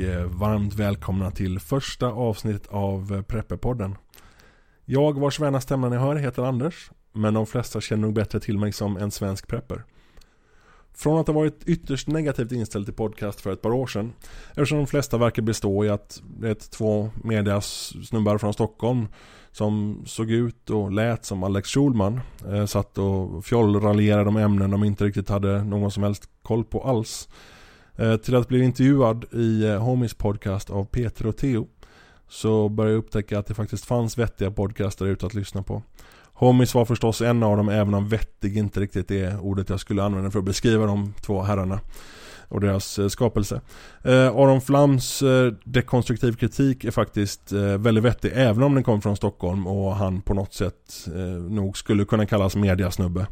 [0.00, 3.96] och varmt välkomna till första avsnittet av eh, Prepperpodden.
[4.84, 8.58] Jag vars vänna stämma ni hör heter Anders, men de flesta känner nog bättre till
[8.58, 9.84] mig som en svensk prepper.
[10.94, 14.12] Från att ha varit ytterst negativt inställd till podcast för ett par år sedan,
[14.48, 19.08] eftersom de flesta verkar bestå i att det är två medias snubbar från Stockholm
[19.52, 24.84] som såg ut och lät som Alex Schulman, eh, satt och fjollraljerade om ämnen de
[24.84, 27.28] inte riktigt hade någon som helst koll på alls.
[28.00, 31.66] Eh, till att bli intervjuad i eh, Homies podcast av Peter och Theo
[32.28, 35.82] så började jag upptäcka att det faktiskt fanns vettiga podcaster ute att lyssna på.
[36.32, 40.02] Homies var förstås en av dem även om vettig inte riktigt är ordet jag skulle
[40.02, 41.80] använda för att beskriva de två herrarna
[42.48, 43.60] och deras eh, skapelse.
[44.02, 49.00] Eh, Aron Flams eh, dekonstruktiv kritik är faktiskt eh, väldigt vettig även om den kommer
[49.00, 53.26] från Stockholm och han på något sätt eh, nog skulle kunna kallas mediasnubbe.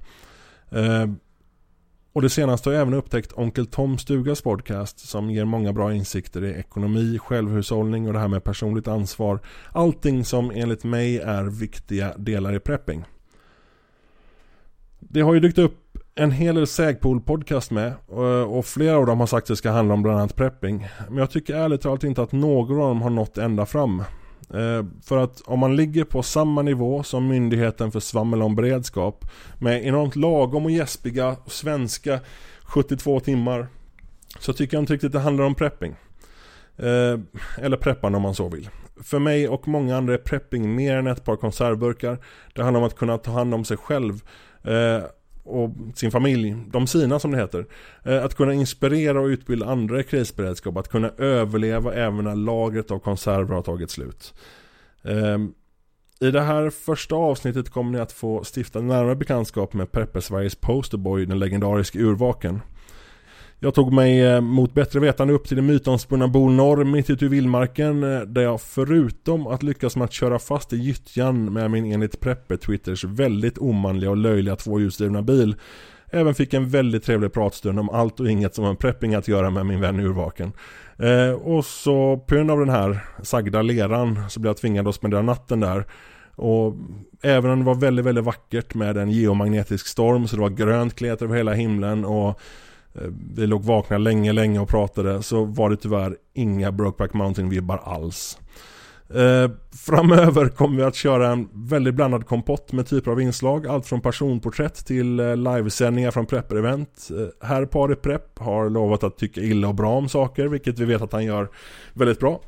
[2.18, 5.94] Och det senaste har jag även upptäckt Onkel Tom Stugas podcast som ger många bra
[5.94, 9.40] insikter i ekonomi, självhushållning och det här med personligt ansvar.
[9.72, 13.04] Allting som enligt mig är viktiga delar i prepping.
[14.98, 19.20] Det har ju dykt upp en hel del Sägpool-podcast med eh, och flera av dem
[19.20, 20.88] har sagt att det ska handla om bland annat prepping.
[21.08, 24.02] Men jag tycker ärligt talat inte att någon av dem har nått ända fram.
[24.54, 29.24] Eh, för att om man ligger på samma nivå som Myndigheten för svammel om beredskap
[29.58, 32.20] med enormt lagom och gäspiga svenska
[32.62, 33.68] 72 timmar
[34.38, 35.96] så tycker jag inte riktigt det handlar om prepping.
[36.76, 37.18] Eh,
[37.56, 38.68] eller preppande om man så vill.
[39.02, 42.18] För mig och många andra är prepping mer än ett par konservburkar.
[42.54, 44.22] Det handlar om att kunna ta hand om sig själv
[44.62, 45.02] eh,
[45.48, 47.66] och sin familj, de sina som det heter.
[48.04, 52.90] Eh, att kunna inspirera och utbilda andra i krisberedskap, att kunna överleva även när lagret
[52.90, 54.34] av konserver har tagit slut.
[55.04, 55.52] Ehm,
[56.20, 60.54] I det här första avsnittet kommer ni att få stifta närmare bekantskap med Prepper Sveriges
[60.54, 62.60] posterboy, den legendariska urvaken.
[63.60, 67.28] Jag tog mig eh, mot bättre vetande upp till det mytomspunna Bolnorr mitt ute i
[67.28, 71.92] vildmarken eh, där jag förutom att lyckas med att köra fast i gyttjan med min
[71.92, 75.56] enligt Prepper Twitters väldigt omanliga och löjliga tvåhjulsdrivna bil
[76.10, 79.50] även fick en väldigt trevlig pratstund om allt och inget som har prepping att göra
[79.50, 80.52] med min vän Urvaken.
[80.98, 84.94] Eh, och så på grund av den här sagda leran så blev jag tvingad att
[84.94, 85.84] spendera natten där.
[86.34, 86.74] Och
[87.22, 90.94] även om det var väldigt, väldigt vackert med en geomagnetisk storm så det var grönt
[90.94, 92.40] klet över hela himlen och
[92.94, 97.80] Eh, vi låg vakna länge, länge och pratade så var det tyvärr inga Brokeback Mountain-vibbar
[97.84, 98.38] alls.
[99.14, 99.50] Eh,
[99.86, 103.66] framöver kommer vi att köra en väldigt blandad kompott med typer av inslag.
[103.66, 107.10] Allt från personporträtt till eh, livesändningar från prepper-event.
[107.10, 110.84] Eh, herr Pari Prepp har lovat att tycka illa och bra om saker, vilket vi
[110.84, 111.48] vet att han gör
[111.92, 112.40] väldigt bra.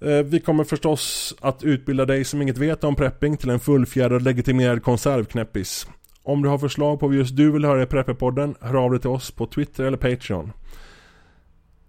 [0.00, 4.22] Eh, vi kommer förstås att utbilda dig som inget vet om prepping till en fullfjädrad
[4.22, 5.86] legitimerad konservknäppis.
[6.26, 9.00] Om du har förslag på vad just du vill höra i Prepperpodden, hör av dig
[9.00, 10.52] till oss på Twitter eller Patreon.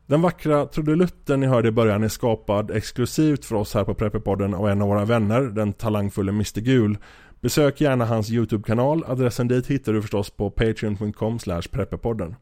[0.05, 4.53] Den vackra trudelutten ni hörde i början är skapad exklusivt för oss här på Prepperpodden
[4.53, 6.97] av en av våra vänner, den talangfulla Mr Gul.
[7.41, 11.39] Besök gärna hans YouTube-kanal, adressen dit hittar du förstås på patreon.com
[11.71, 12.35] prepperpodden.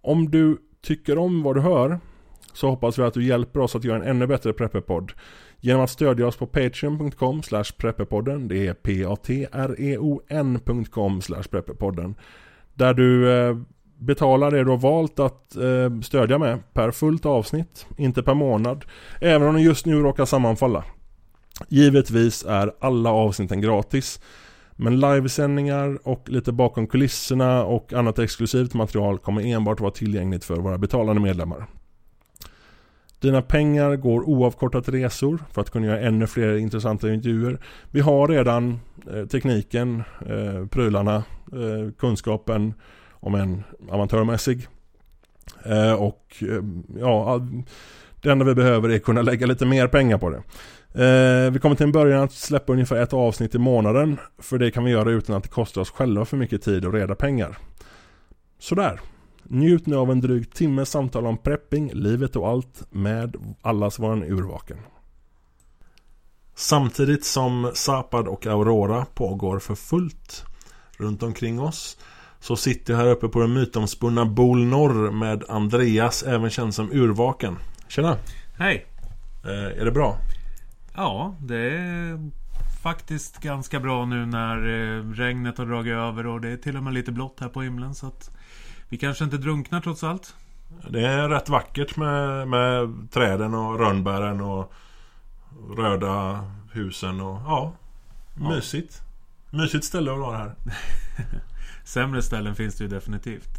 [0.00, 2.00] Om du tycker om vad du hör
[2.52, 5.12] så hoppas vi att du hjälper oss att göra en ännu bättre Prepperpodd
[5.60, 7.42] genom att stödja oss på patreon.com
[7.78, 8.48] prepperpodden.
[8.48, 9.60] Det är p-a-t-r-e-o-n.com
[11.50, 12.14] prepperpodden.
[12.74, 13.56] Där du eh,
[13.98, 18.84] betalar det du har valt att eh, stödja med per fullt avsnitt, inte per månad.
[19.20, 20.84] Även om det just nu råkar sammanfalla.
[21.68, 24.20] Givetvis är alla avsnitten gratis.
[24.80, 30.56] Men livesändningar och lite bakom kulisserna och annat exklusivt material kommer enbart vara tillgängligt för
[30.56, 31.66] våra betalande medlemmar.
[33.20, 37.58] Dina pengar går oavkortat resor för att kunna göra ännu fler intressanta intervjuer.
[37.90, 38.80] Vi har redan
[39.12, 41.16] eh, tekniken, eh, prylarna,
[41.52, 42.74] eh, kunskapen
[43.10, 44.66] om en amatörmässig.
[45.64, 46.62] Eh, och eh,
[47.00, 47.40] ja,
[48.22, 50.42] det enda vi behöver är kunna lägga lite mer pengar på det.
[51.04, 54.18] Eh, vi kommer till en början att släppa ungefär ett avsnitt i månaden.
[54.38, 56.92] För det kan vi göra utan att det kostar oss själva för mycket tid och
[56.92, 57.58] reda pengar.
[58.58, 59.00] Sådär.
[59.48, 64.22] Njut nu av en dryg timmes samtal om prepping, livet och allt med allas våran
[64.22, 64.78] urvaken.
[66.54, 70.44] Samtidigt som Zapad och Aurora pågår för fullt
[70.96, 71.98] runt omkring oss
[72.40, 76.92] så sitter jag här uppe på den mytomspunna Bol Norr med Andreas, även känd som
[76.92, 77.56] Urvaken.
[77.88, 78.16] Tjena!
[78.58, 78.86] Hej!
[79.44, 80.18] Eh, är det bra?
[80.94, 82.30] Ja, det är
[82.82, 86.82] faktiskt ganska bra nu när eh, regnet har dragit över och det är till och
[86.82, 88.37] med lite blått här på himlen så att
[88.88, 90.36] vi kanske inte drunknar trots allt.
[90.90, 94.72] Det är rätt vackert med, med träden och rönnbären och
[95.76, 97.72] röda husen och ja,
[98.34, 99.02] mysigt.
[99.50, 100.54] Mysigt ställe att vara här.
[101.84, 103.50] Sämre ställen finns det ju definitivt.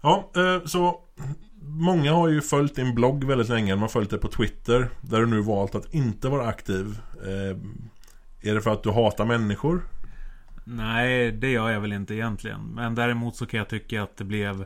[0.00, 1.00] Ja, eh, så
[1.62, 3.72] Många har ju följt din blogg väldigt länge.
[3.72, 4.88] De har följt dig på Twitter.
[5.00, 6.98] Där du nu valt att inte vara aktiv.
[7.22, 7.56] Eh,
[8.50, 9.82] är det för att du hatar människor?
[10.70, 12.60] Nej, det gör jag väl inte egentligen.
[12.60, 14.60] Men däremot så kan jag tycka att det blev...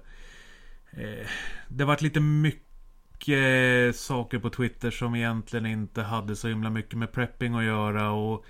[0.91, 1.27] Eh,
[1.69, 6.99] det varit lite mycket eh, saker på Twitter som egentligen inte hade så himla mycket
[6.99, 8.11] med prepping att göra.
[8.11, 8.45] Och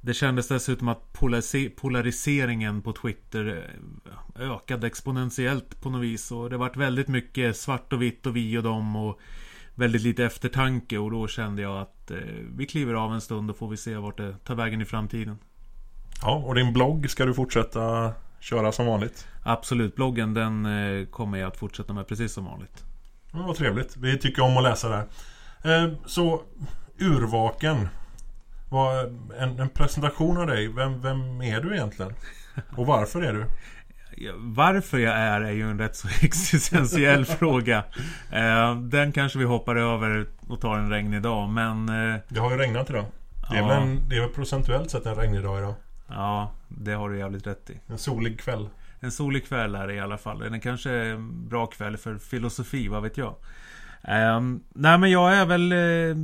[0.00, 1.12] det kändes dessutom att
[1.76, 3.70] polariseringen på Twitter
[4.36, 6.32] eh, ökade exponentiellt på något vis.
[6.32, 8.96] Och det varit väldigt mycket svart och vitt och vi och dem.
[8.96, 9.20] Och
[9.74, 10.98] väldigt lite eftertanke.
[10.98, 12.18] Och då kände jag att eh,
[12.56, 15.38] vi kliver av en stund och får vi se vart det tar vägen i framtiden.
[16.22, 19.26] Ja, och din blogg ska du fortsätta köra som vanligt?
[19.42, 22.84] Absolut, bloggen den eh, kommer jag att fortsätta med precis som vanligt.
[23.32, 23.96] Ja, vad trevligt.
[23.96, 25.04] Vi tycker om att läsa där.
[25.64, 26.42] Eh, så,
[26.98, 27.88] Urvaken.
[29.38, 30.68] En, en presentation av dig.
[30.68, 32.14] Vem, vem är du egentligen?
[32.76, 33.44] Och varför är du?
[34.36, 37.84] Varför jag är är ju en rätt så existentiell fråga.
[38.32, 41.86] Eh, den kanske vi hoppar över och tar en regnig dag, men...
[42.28, 43.04] Det har ju regnat idag.
[43.50, 43.68] Det är, ja.
[43.68, 45.74] väl, det är väl procentuellt sett en regnig dag idag.
[46.08, 47.80] Ja, det har du jävligt rätt i.
[47.86, 48.68] En solig kväll.
[49.00, 50.38] En solig kväll är det i alla fall.
[50.38, 53.34] Den kanske är en bra kväll för filosofi, vad vet jag.
[54.08, 56.16] Um, nej men jag är väl uh,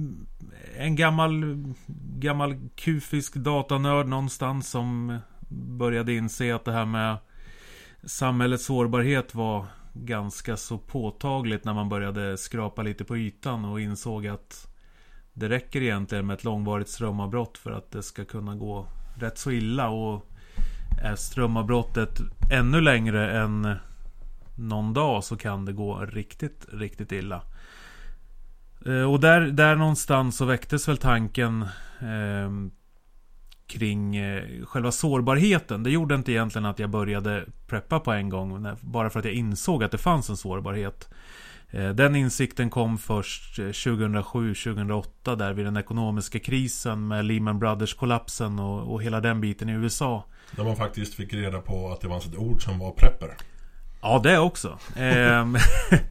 [0.76, 1.44] en gammal
[2.16, 7.16] Gammal kufisk datanörd någonstans som började inse att det här med
[8.04, 14.26] Samhällets sårbarhet var ganska så påtagligt när man började skrapa lite på ytan och insåg
[14.26, 14.68] att
[15.32, 19.50] det räcker egentligen med ett långvarigt strömavbrott för att det ska kunna gå rätt så
[19.50, 20.30] illa och
[21.02, 22.20] är strömavbrottet
[22.50, 23.76] ännu längre än
[24.54, 27.42] någon dag så kan det gå riktigt, riktigt illa.
[28.86, 31.62] Eh, och där, där någonstans så väcktes väl tanken
[32.00, 32.50] eh,
[33.66, 35.82] kring eh, själva sårbarheten.
[35.82, 38.66] Det gjorde inte egentligen att jag började preppa på en gång.
[38.80, 41.08] Bara för att jag insåg att det fanns en sårbarhet.
[41.74, 48.58] Eh, den insikten kom först 2007-2008 eh, där vid den ekonomiska krisen med Lehman Brothers-kollapsen
[48.58, 50.24] och, och, hela den biten i USA.
[50.56, 53.36] Där man faktiskt fick reda på att det fanns ett ord som var prepper.
[54.02, 54.78] Ja, det också.
[54.96, 55.56] Ehm,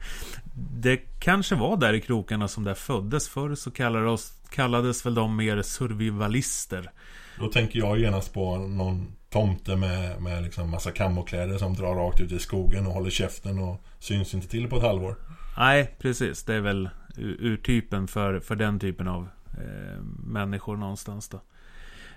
[0.55, 3.29] det kanske var där i krokarna som det föddes.
[3.29, 6.91] Förr så kallades, kallades väl de mer survivalister.
[7.39, 12.19] Då tänker jag genast på någon tomte med, med liksom massa kamokläder som drar rakt
[12.19, 15.15] ut i skogen och håller käften och syns inte till på ett halvår.
[15.57, 16.43] Nej, precis.
[16.43, 21.41] Det är väl urtypen för, för den typen av eh, människor någonstans då.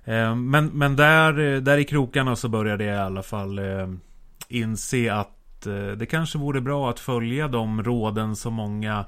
[0.04, 3.88] Eh, men, men där, där i krokarna så började jag i alla fall eh,
[4.48, 9.04] inse att eh, det kanske vore bra att följa de råden som många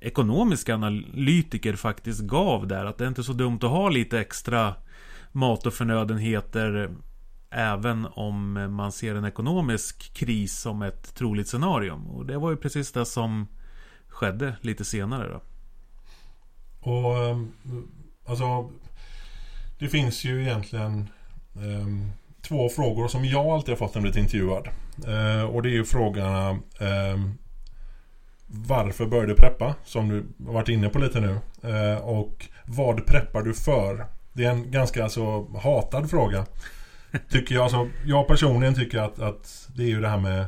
[0.00, 2.84] ekonomiska analytiker faktiskt gav där.
[2.84, 4.74] Att det är inte så dumt att ha lite extra
[5.32, 6.90] mat och förnödenheter
[7.50, 11.92] Även om man ser en ekonomisk kris som ett troligt scenario.
[11.92, 13.46] Och det var ju precis det som
[14.18, 15.40] skedde lite senare då.
[16.90, 17.52] Och ehm,
[18.26, 18.70] alltså
[19.78, 21.08] Det finns ju egentligen
[21.54, 22.12] eh,
[22.42, 24.68] Två frågor som jag alltid har fått när jag blivit intervjuad.
[25.06, 26.50] Eh, och det är ju frågorna
[26.80, 27.18] eh,
[28.46, 29.74] Varför började du preppa?
[29.84, 31.38] Som du har varit inne på lite nu.
[31.70, 34.06] Eh, och vad preppar du för?
[34.32, 36.46] Det är en ganska alltså, hatad fråga.
[37.30, 37.62] Tycker jag.
[37.62, 40.46] Alltså, jag personligen tycker att, att det är ju det här med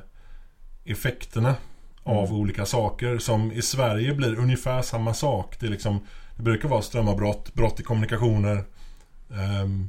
[0.85, 1.55] effekterna
[2.03, 2.37] av mm.
[2.37, 5.57] olika saker som i Sverige blir ungefär samma sak.
[5.61, 6.01] Det, är liksom,
[6.37, 8.65] det brukar vara strömavbrott, brott i kommunikationer,
[9.63, 9.89] um,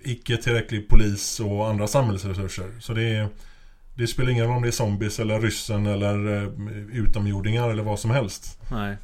[0.00, 2.70] icke tillräcklig polis och andra samhällsresurser.
[2.80, 3.28] Så det, är,
[3.94, 6.50] det spelar ingen roll om det är zombies eller ryssen eller uh,
[6.92, 8.58] utomjordingar eller vad som helst.
[8.70, 8.96] Nej.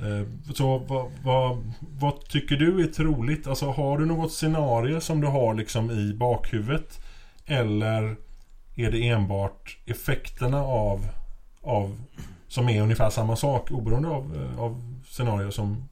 [0.00, 3.46] Uh, så vad, vad, vad, tycker du är troligt?
[3.46, 7.00] Alltså har du något scenario som du har liksom i bakhuvudet?
[7.46, 8.16] Eller
[8.74, 11.06] är det enbart effekterna av
[11.64, 11.96] av,
[12.48, 15.88] som är ungefär samma sak oberoende av, eh, av scenario som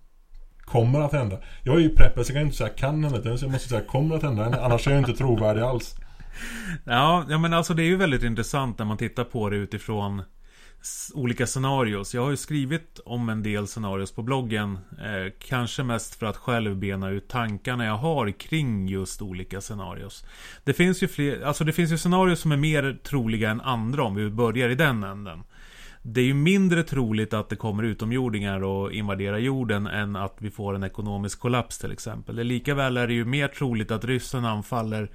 [0.59, 1.39] kommer att hända.
[1.63, 3.81] Jag är ju prepper så jag kan inte säga kan hända utan jag måste säga
[3.81, 4.65] kommer att hända.
[4.65, 5.95] Annars är jag inte trovärdig alls.
[6.85, 10.23] Ja, ja men alltså det är ju väldigt intressant när man tittar på det utifrån
[11.15, 12.15] olika scenarios.
[12.15, 14.79] Jag har ju skrivit om en del scenarios på bloggen.
[14.99, 20.25] Eh, kanske mest för att själv bena ut tankarna jag har kring just olika scenarios.
[20.65, 24.03] Det finns ju fler, alltså det finns ju scenarios som är mer troliga än andra
[24.03, 25.45] om vi börjar i den änden.
[26.03, 30.51] Det är ju mindre troligt att det kommer utomjordingar och invaderar jorden än att vi
[30.51, 32.37] får en ekonomisk kollaps till exempel.
[32.37, 35.11] Likaväl är det ju mer troligt att ryssen anfaller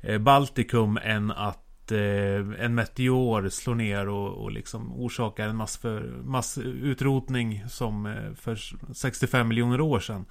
[0.00, 5.76] eh, Baltikum än att eh, en meteor slår ner och, och liksom orsakar en mass
[5.76, 8.58] för, massutrotning som eh, för
[8.94, 10.24] 65 miljoner år sedan.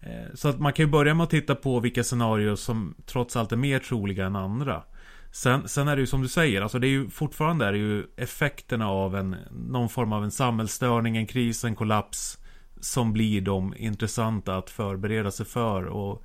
[0.00, 3.36] Eh, så att man kan ju börja med att titta på vilka scenarier som trots
[3.36, 4.82] allt är mer troliga än andra.
[5.30, 7.78] Sen, sen är det ju som du säger, alltså det är ju fortfarande är det
[7.78, 12.38] ju effekterna av en någon form av en samhällsstörning, en kris, en kollaps
[12.80, 16.24] som blir de intressanta att förbereda sig för och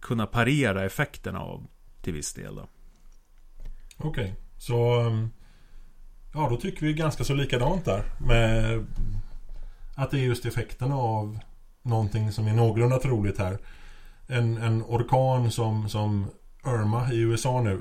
[0.00, 1.66] kunna parera effekterna av
[2.02, 2.58] till viss del.
[3.96, 4.32] Okej, okay.
[4.58, 5.30] så um,
[6.34, 8.86] ja, då tycker vi ganska så likadant där med
[9.96, 11.38] att det är just effekterna av
[11.82, 13.58] någonting som är någorlunda troligt här.
[14.26, 16.30] En, en orkan som, som
[16.66, 17.80] Irma i USA nu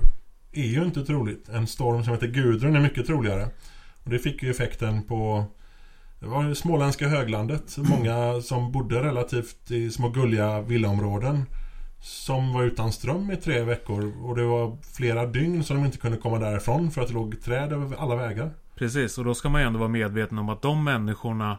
[0.51, 1.49] är ju inte troligt.
[1.49, 3.47] En storm som heter Gudrun är mycket troligare.
[4.03, 5.45] Och det fick ju effekten på
[6.19, 7.77] det var det småländska höglandet.
[7.77, 11.45] Många som bodde relativt i små gulliga villaområden.
[12.01, 14.13] Som var utan ström i tre veckor.
[14.23, 17.41] Och det var flera dygn som de inte kunde komma därifrån för att det låg
[17.41, 18.51] träd över alla vägar.
[18.75, 21.57] Precis, och då ska man ju ändå vara medveten om att de människorna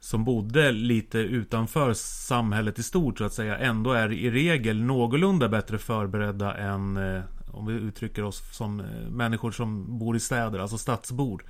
[0.00, 5.48] som bodde lite utanför samhället i stort så att säga ändå är i regel någorlunda
[5.48, 7.22] bättre förberedda än eh,
[7.52, 11.44] om vi uttrycker oss som eh, människor som bor i städer, alltså stadsbor.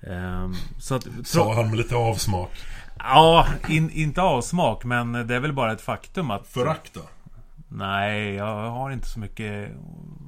[0.00, 2.50] Um, så att, Sa han med lite avsmak?
[2.98, 6.46] Ja, in, inte avsmak men det är väl bara ett faktum att...
[6.46, 7.00] Förakt då?
[7.72, 9.70] Nej, jag har inte så mycket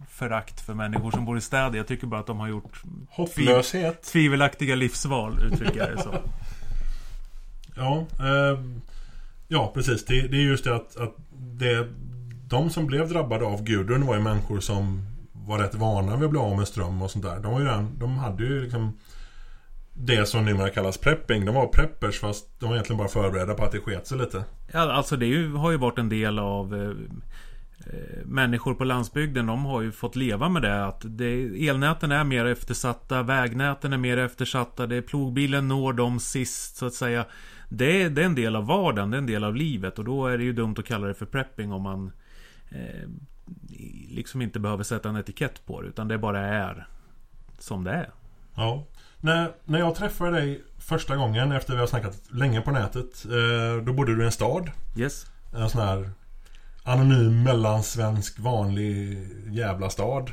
[0.09, 1.77] förakt för människor som bor i städer.
[1.77, 2.83] Jag tycker bara att de har gjort...
[3.11, 4.03] Hopplöshet?
[4.03, 6.15] Tvivelaktiga livsval, uttrycker jag det så.
[7.77, 8.61] ja, eh,
[9.49, 10.05] ja precis.
[10.05, 11.89] Det, det, är just det att, att det,
[12.53, 16.31] de som blev drabbade av Gudrun var ju människor som var rätt vana vid att
[16.31, 17.41] bli av med ström och sånt där.
[17.41, 18.99] De, var ju redan, de hade ju liksom
[19.95, 21.45] det som numera kallas prepping.
[21.45, 24.45] De var preppers fast de var egentligen bara förberedda på att det sket sig lite.
[24.73, 26.91] Ja, alltså det ju, har ju varit en del av eh,
[27.93, 29.47] eh, människor på landsbygden.
[29.47, 30.87] De har ju fått leva med det.
[30.87, 33.23] Att det, elnäten är mer eftersatta.
[33.23, 34.87] Vägnäten är mer eftersatta.
[34.87, 37.25] Det, plogbilen når dem sist så att säga.
[37.69, 39.11] Det, det är en del av vardagen.
[39.11, 39.99] Det är en del av livet.
[39.99, 42.13] Och då är det ju dumt att kalla det för prepping om man
[42.75, 43.09] eh,
[44.09, 45.89] liksom inte behöver sätta en etikett på det.
[45.89, 46.87] Utan det bara är
[47.59, 48.11] som det är.
[48.55, 48.85] Ja.
[49.21, 53.25] När, när jag träffade dig första gången efter vi har snackat länge på nätet.
[53.25, 54.71] Eh, då bodde du i en stad.
[54.97, 55.27] Yes.
[55.55, 56.11] En sån här
[56.83, 59.19] anonym mellansvensk vanlig
[59.51, 60.31] jävla stad.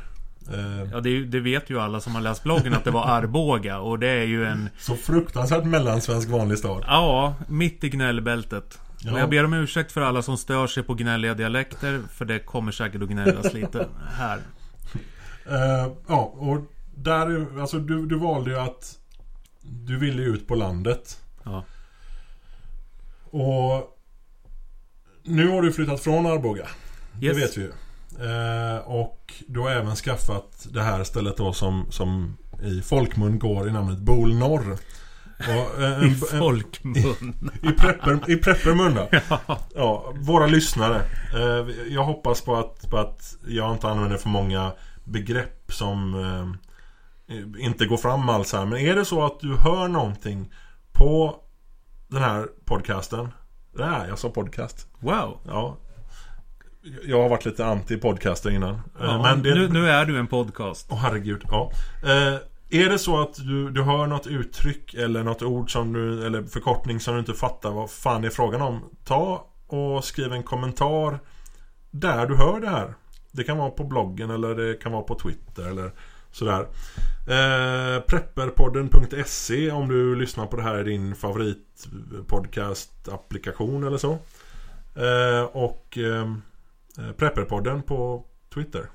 [0.54, 3.80] Eh, ja det, det, vet ju alla som har läst bloggen att det var Arboga
[3.80, 4.70] och det är ju en...
[4.80, 6.84] Så fruktansvärt mellansvensk vanlig stad.
[6.88, 8.80] Ja, mitt i gnällbältet.
[9.04, 9.14] Ja.
[9.14, 12.02] Och jag ber om ursäkt för alla som stör sig på gnälliga dialekter.
[12.12, 14.38] För det kommer säkert att gnällas lite här.
[15.52, 16.62] Uh, ja, och
[16.96, 19.00] där, alltså du, du valde ju att
[19.62, 21.22] du ville ut på landet.
[21.44, 21.64] Ja.
[23.32, 23.98] Och
[25.24, 26.68] nu har du flyttat från Arboga.
[27.22, 27.36] Yes.
[27.38, 27.72] Det vet vi ju.
[28.18, 33.68] Eh, och du har även skaffat det här stället då som, som i folkmun går
[33.68, 34.78] i namnet Bol Norr.
[35.40, 37.36] Och, en, I folkmun?
[37.64, 39.10] I, i, prepper, i preppermun då.
[39.30, 39.60] Ja.
[39.76, 40.14] ja.
[40.16, 41.02] Våra lyssnare.
[41.34, 44.72] Eh, jag hoppas på att, på att jag inte använder för många
[45.04, 46.14] begrepp som
[47.30, 48.66] eh, inte gå fram alls här.
[48.66, 50.54] Men är det så att du hör någonting
[50.92, 51.36] på
[52.08, 53.30] den här podcasten.
[53.76, 54.88] Det är jag sa podcast.
[55.00, 55.40] Wow.
[55.48, 55.78] Ja.
[57.04, 58.74] Jag har varit lite anti-podcaster innan.
[58.74, 59.56] Eh, ja, men det...
[59.56, 60.88] nu, nu, är du en podcast.
[60.90, 61.72] Åh oh, herregud, ja.
[62.04, 66.26] Eh, är det så att du, du hör något uttryck eller något ord som du,
[66.26, 68.90] eller förkortning som du inte fattar vad fan det är frågan om.
[69.04, 71.20] Ta och skriv en kommentar
[71.92, 72.94] där du hör det här.
[73.32, 75.92] Det kan vara på bloggen eller det kan vara på Twitter eller
[76.32, 76.68] Sådär.
[77.28, 84.12] Eh, prepperpodden.se om du lyssnar på det här i din favoritpodcast-applikation eller så.
[84.96, 86.28] Eh, och eh,
[86.98, 88.86] eh Prepperpodden på Twitter.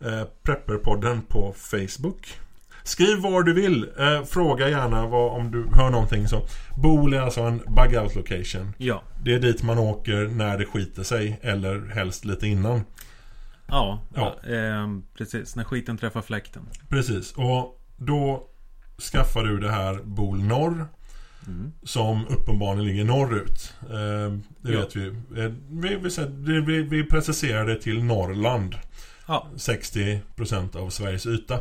[0.00, 2.40] Eh, Prepperpodden på Facebook.
[2.88, 3.90] Skriv var du vill.
[3.98, 6.46] Eh, fråga gärna vad, om du hör någonting så.
[6.76, 8.74] Bol är alltså en bug out location.
[8.78, 9.02] Ja.
[9.24, 11.40] Det är dit man åker när det skiter sig.
[11.42, 12.82] Eller helst lite innan.
[13.66, 14.36] Ja, ja.
[14.52, 15.56] Eh, precis.
[15.56, 16.62] När skiten träffar fläkten.
[16.88, 17.32] Precis.
[17.32, 18.46] Och då
[19.12, 20.86] skaffar du det här Bol Norr.
[21.46, 21.72] Mm.
[21.82, 23.74] Som uppenbarligen ligger norrut.
[23.82, 24.78] Eh, det ja.
[24.78, 25.06] vet vi.
[25.06, 28.74] Eh, vi, vi, vi, vi preciserar det till Norrland.
[29.26, 29.46] Ja.
[29.56, 31.60] 60% av Sveriges yta.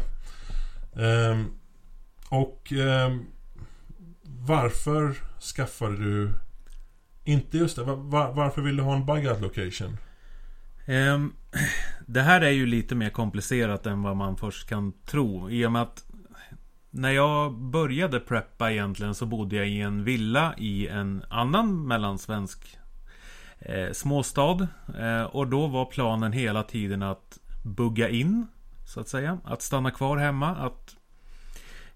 [0.98, 1.44] Eh,
[2.30, 3.26] och ehm,
[4.48, 5.16] varför
[5.56, 6.34] skaffade du
[7.24, 7.84] inte just det?
[7.84, 9.98] Var, varför vill du ha en bug out location?
[10.88, 11.34] Um,
[12.06, 15.50] det här är ju lite mer komplicerat än vad man först kan tro.
[15.50, 16.06] I och med att
[16.90, 22.78] när jag började preppa egentligen så bodde jag i en villa i en annan mellansvensk
[23.60, 24.68] eh, småstad.
[25.00, 28.48] Eh, och då var planen hela tiden att bugga in,
[28.88, 29.40] så att säga.
[29.44, 30.56] Att stanna kvar hemma.
[30.56, 30.96] Att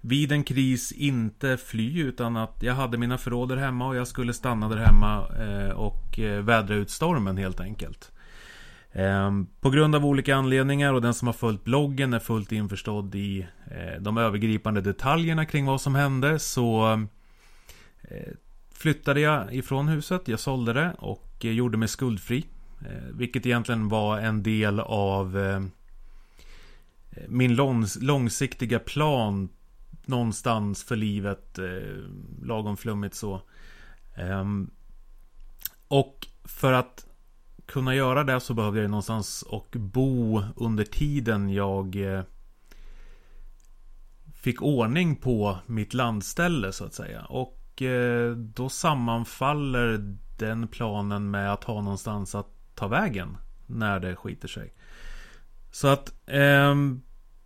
[0.02, 4.08] vid en kris inte fly utan att jag hade mina förråd där hemma och jag
[4.08, 8.12] skulle stanna där hemma eh, och eh, vädra ut stormen helt enkelt.
[8.92, 13.16] Ehm, på grund av olika anledningar och den som har följt bloggen är fullt införstådd
[13.16, 17.00] i eh, de övergripande detaljerna kring vad som hände så
[18.74, 22.46] flyttade jag ifrån huset, jag sålde det och gjorde mig skuldfri.
[23.12, 25.38] Vilket egentligen var en del av
[27.28, 27.56] min
[28.02, 29.50] långsiktiga plan
[30.06, 31.60] någonstans för livet.
[31.60, 31.98] Eh,
[32.44, 33.42] lagom flummigt så.
[34.18, 34.72] Um,
[35.88, 37.06] och för att
[37.66, 42.24] kunna göra det så behövde jag någonstans och bo under tiden jag eh,
[44.34, 47.26] fick ordning på mitt landställe så att säga.
[47.26, 54.16] Och eh, då sammanfaller den planen med att ha någonstans att ta vägen när det
[54.16, 54.74] skiter sig.
[55.72, 56.76] Så att eh,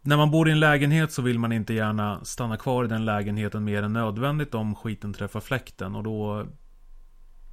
[0.02, 3.06] när man bor i en lägenhet så vill man inte gärna stanna kvar i den
[3.06, 6.48] lägenheten mer än nödvändigt om skiten träffar fläkten och då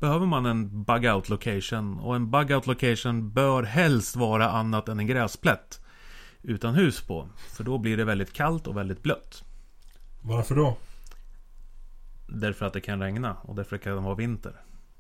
[0.01, 1.99] behöver man en bug out location.
[1.99, 5.81] Och en bug out location bör helst vara annat än en gräsplätt.
[6.43, 7.29] Utan hus på.
[7.37, 9.45] För då blir det väldigt kallt och väldigt blött.
[10.23, 10.77] Varför då?
[12.27, 14.53] Därför att det kan regna och därför kan det vara vinter.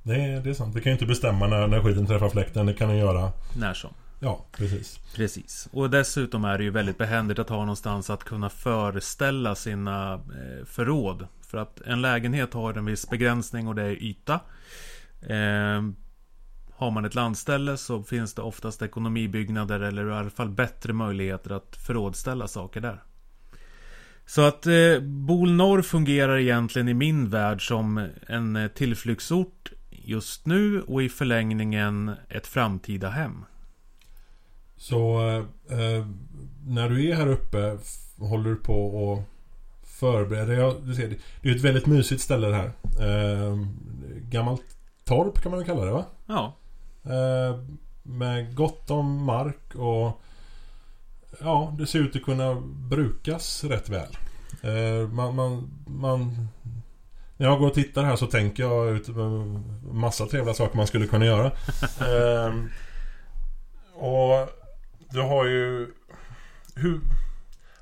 [0.03, 0.75] Det är, det är sant.
[0.75, 2.67] Det kan ju inte bestämma när, när skiten träffar fläkten.
[2.67, 3.33] Det kan den göra.
[3.57, 3.91] När som.
[4.25, 5.01] Ja, precis.
[5.15, 5.69] Precis.
[5.73, 10.65] Och dessutom är det ju väldigt behändigt att ha någonstans att kunna föreställa sina eh,
[10.65, 11.27] förråd.
[11.41, 14.41] För att en lägenhet har en viss begränsning och det är yta.
[15.23, 15.83] Eh,
[16.75, 21.51] har man ett landställe så finns det oftast ekonomibyggnader eller i alla fall bättre möjligheter
[21.51, 23.03] att förrådställa saker där.
[24.27, 30.47] Så att eh, Bol Norr fungerar egentligen i min värld som en eh, tillflyktsort just
[30.47, 33.45] nu och i förlängningen ett framtida hem.
[34.83, 35.21] Så
[35.71, 36.07] eh,
[36.67, 37.79] när du är här uppe
[38.19, 39.23] håller du på och
[39.83, 40.55] förbereder.
[40.55, 42.73] Jag, du ser, det är ett väldigt mysigt ställe det här.
[43.01, 43.59] Eh,
[44.31, 44.63] gammalt
[45.05, 46.05] torp kan man väl kalla det va?
[46.27, 46.55] Ja.
[47.05, 47.59] Eh,
[48.03, 50.21] med gott om mark och
[51.41, 54.17] ja, det ser ut att kunna brukas rätt väl.
[54.63, 56.49] Eh, man, man, man,
[57.37, 59.09] när jag går och tittar här så tänker jag ut
[59.93, 61.47] massa trevliga saker man skulle kunna göra.
[62.01, 62.55] eh,
[63.95, 64.62] och
[65.13, 65.93] du har ju...
[66.75, 67.01] Hur,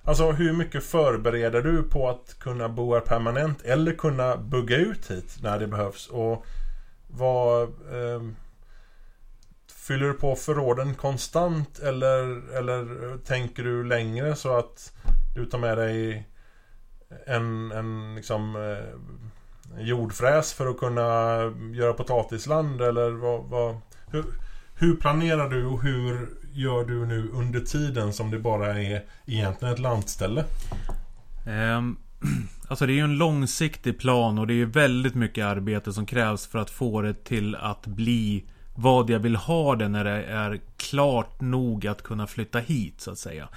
[0.04, 5.10] alltså hur mycket förbereder du på att kunna bo här permanent eller kunna bugga ut
[5.10, 6.08] hit när det behövs?
[6.08, 6.46] Och
[7.08, 7.62] vad...
[7.62, 8.22] Eh,
[9.74, 14.92] fyller du på förråden konstant eller, eller tänker du längre så att
[15.34, 16.28] du tar med dig
[17.26, 21.38] en, en liksom eh, jordfräs för att kunna
[21.72, 23.76] göra potatisland eller vad, vad
[24.10, 24.24] hur,
[24.74, 29.74] hur planerar du och hur gör du nu under tiden som det bara är egentligen
[29.74, 30.44] ett lantställe?
[31.46, 31.96] Um,
[32.68, 36.06] Alltså det är ju en långsiktig plan och det är ju väldigt mycket arbete som
[36.06, 40.24] krävs för att få det till att bli vad jag vill ha det när det
[40.24, 43.48] är klart nog att kunna flytta hit så att säga.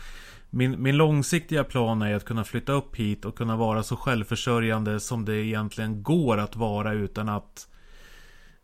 [0.49, 4.99] Min, min långsiktiga plan är att kunna flytta upp hit och kunna vara så självförsörjande
[4.99, 7.67] som det egentligen går att vara utan att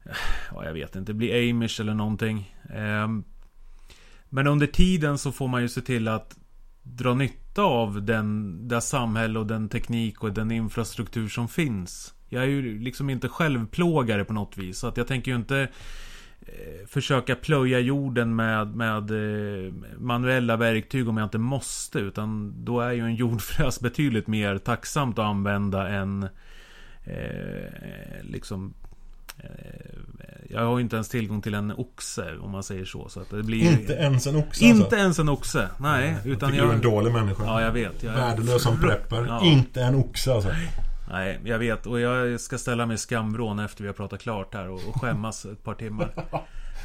[0.52, 2.56] Ja, jag vet inte, bli Amish eller någonting.
[2.74, 3.24] Ehm,
[4.30, 6.38] men under tiden så får man ju se till att
[6.84, 12.14] dra nytta av den, det samhälle och den teknik och den infrastruktur som finns.
[12.30, 14.80] Jag är ju liksom inte självplågare på något vis.
[14.80, 15.68] Så att jag tänker ju inte
[16.42, 22.00] eh, försöka plöja jorden med, med eh, manuella verktyg om jag inte måste.
[22.00, 26.24] Utan då är ju en jordfräs betydligt mer tacksamt att använda än
[27.04, 28.74] eh, liksom
[29.44, 30.19] Eh,
[30.52, 33.10] jag har inte ens tillgång till en oxe om man säger så.
[33.10, 33.72] så att det blir...
[33.72, 34.98] Inte ens en oxe Inte alltså.
[34.98, 36.16] ens en oxe, nej.
[36.26, 36.66] Utan jag...
[36.66, 37.44] du är en dålig människa.
[37.46, 38.04] Ja, jag vet.
[38.04, 38.14] Jag...
[38.14, 39.26] Värdelös som prepper.
[39.26, 39.46] Ja.
[39.46, 40.50] Inte en oxe alltså.
[41.10, 41.86] Nej, jag vet.
[41.86, 45.02] Och jag ska ställa mig i skamvrån efter vi har pratat klart här och, och
[45.02, 46.12] skämmas ett par timmar.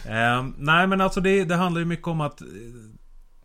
[0.06, 2.46] eh, nej, men alltså det, det handlar ju mycket om att eh,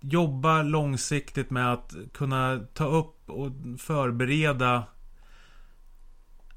[0.02, 4.84] jobba långsiktigt med att kunna ta upp och förbereda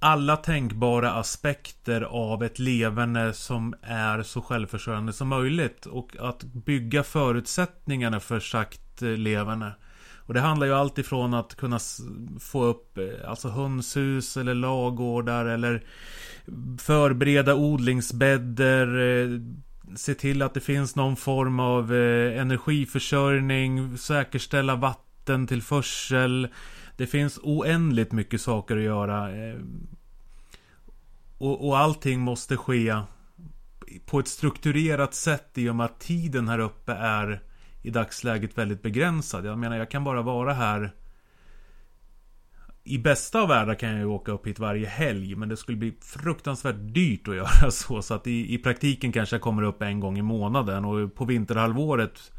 [0.03, 5.87] alla tänkbara aspekter av ett levande som är så självförsörjande som möjligt.
[5.87, 9.73] Och att bygga förutsättningarna för sagt eh, levande.
[10.17, 11.79] Och det handlar ju alltifrån att kunna
[12.41, 15.83] få upp eh, alltså hönshus eller lagårdar eller
[16.79, 19.01] förbereda odlingsbäddar.
[19.01, 19.29] Eh,
[19.97, 26.49] se till att det finns någon form av energiförsörjning, säkerställa vattentillförsel
[26.97, 29.37] det finns oändligt mycket saker att göra.
[29.37, 29.59] Eh,
[31.39, 32.97] och, och allting måste ske
[34.07, 37.43] på ett strukturerat sätt i och med att tiden här uppe är
[37.83, 39.47] i dagsläget väldigt begränsad.
[39.47, 40.93] Jag menar, jag kan bara vara här
[42.85, 45.79] i bästa av världar kan jag ju åka upp hit varje helg Men det skulle
[45.79, 49.83] bli fruktansvärt dyrt att göra så Så att i, i praktiken kanske jag kommer upp
[49.83, 52.33] en gång i månaden Och på vinterhalvåret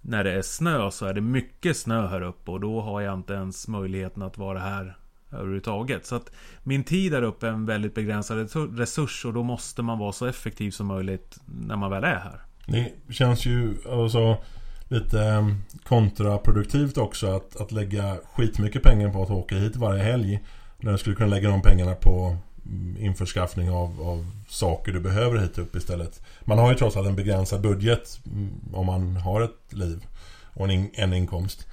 [0.00, 3.14] när det är snö så är det mycket snö här uppe Och då har jag
[3.14, 4.96] inte ens möjligheten att vara här
[5.32, 6.06] överhuvudtaget.
[6.06, 6.30] Så att
[6.62, 10.26] min tid där uppe är en väldigt begränsad resurs och då måste man vara så
[10.26, 12.40] effektiv som möjligt när man väl är här.
[12.66, 14.36] Det känns ju alltså
[14.88, 15.48] lite eh,
[15.84, 20.40] kontraproduktivt också att, att lägga skitmycket pengar på att åka hit varje helg.
[20.78, 22.36] När du skulle kunna lägga de pengarna på
[22.98, 26.22] införskaffning av, av saker du behöver hit upp istället.
[26.40, 30.06] Man har ju trots allt en begränsad budget mm, om man har ett liv
[30.54, 31.66] och en, in, en inkomst.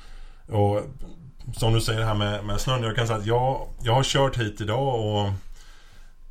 [0.48, 0.82] Och
[1.54, 2.84] som du säger här med, med snön.
[2.84, 5.32] Jag kan säga att jag, jag har kört hit idag och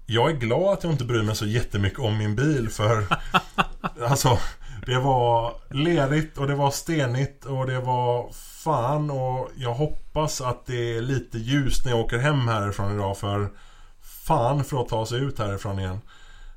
[0.07, 3.07] jag är glad att jag inte bryr mig så jättemycket om min bil för
[4.09, 4.38] Alltså
[4.87, 10.66] Det var lerigt och det var stenigt och det var fan och jag hoppas att
[10.66, 13.48] det är lite ljust när jag åker hem härifrån idag för
[14.26, 16.00] Fan för att ta sig ut härifrån igen.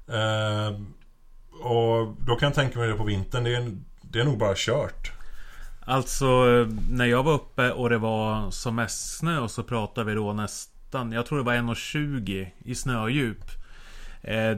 [0.08, 0.80] Eh,
[1.62, 3.44] Och då kan jag tänka mig det på vintern.
[3.44, 5.12] Det är, det är nog bara kört.
[5.80, 10.06] Alltså eh, när jag var uppe och det var som mest snö och så pratade
[10.10, 13.44] vi då nästan Jag tror det var 1,20 i snödjup.
[14.22, 14.58] Eh,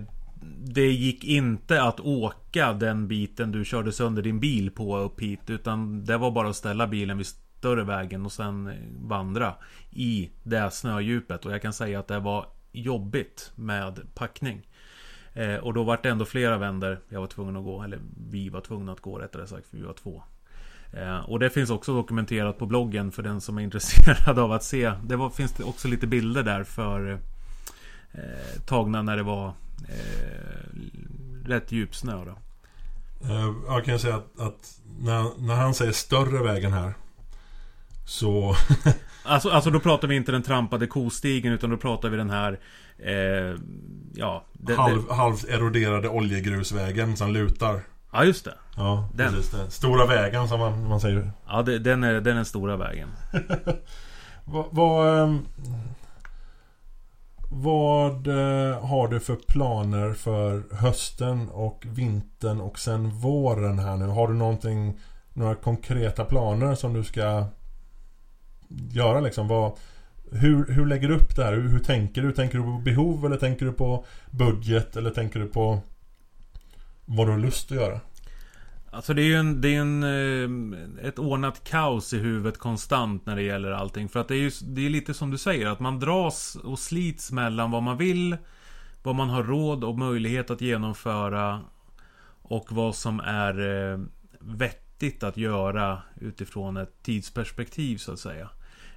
[0.64, 5.50] Det gick inte att åka den biten du körde sönder din bil på upp hit
[5.50, 9.56] Utan det var bara att ställa bilen vid större vägen och sen vandra
[9.92, 11.46] I det snödjupet.
[11.46, 14.68] Och jag kan säga att det var jobbigt med packning
[15.34, 18.50] eh, Och då var det ändå flera vänder jag var tvungen att gå Eller vi
[18.50, 20.24] var tvungna att gå rättare sagt för vi var två
[20.92, 24.64] Eh, och det finns också dokumenterat på bloggen för den som är intresserad av att
[24.64, 24.94] se.
[25.04, 27.20] Det var, finns det också lite bilder där för
[28.12, 29.48] eh, tagna när det var
[29.88, 30.76] eh,
[31.46, 32.26] rätt djup snö.
[32.26, 32.38] Då.
[33.30, 36.94] Eh, jag kan säga att, att, när, när han säger större vägen här
[38.06, 38.56] så...
[39.30, 42.60] alltså, alltså då pratar vi inte den trampade kostigen utan då pratar vi den här
[42.98, 43.60] eh,
[44.16, 45.14] Ja det, Halv, det...
[45.14, 49.34] Halvt eroderade oljegrusvägen som lutar Ja just det Ja, den.
[49.34, 49.72] precis det.
[49.72, 51.32] Stora vägen som man, man säger.
[51.48, 53.10] Ja, det, den, är, den är stora vägen.
[54.46, 55.46] vad, vad, ehm,
[57.50, 64.06] vad eh, har du för planer för hösten och vintern och sen våren här nu?
[64.06, 65.00] Har du någonting,
[65.34, 67.46] några konkreta planer som du ska
[68.70, 69.48] göra liksom?
[69.48, 69.72] Vad,
[70.32, 71.54] hur, hur lägger du upp det här?
[71.54, 72.32] Hur, hur tänker du?
[72.32, 75.80] Tänker du på behov eller tänker du på budget eller tänker du på
[77.06, 78.00] vad du har lust att göra?
[78.92, 83.26] Alltså det är ju en, det är en, eh, ett ordnat kaos i huvudet konstant
[83.26, 84.10] när det gäller allting.
[84.10, 86.80] För att det är ju det är lite som du säger, att man dras och
[86.80, 88.38] slits mellan vad man vill,
[89.04, 91.62] vad man har råd och möjlighet att genomföra
[92.42, 93.60] och vad som är
[93.92, 94.00] eh,
[94.40, 98.50] vettigt att göra utifrån ett tidsperspektiv så att säga.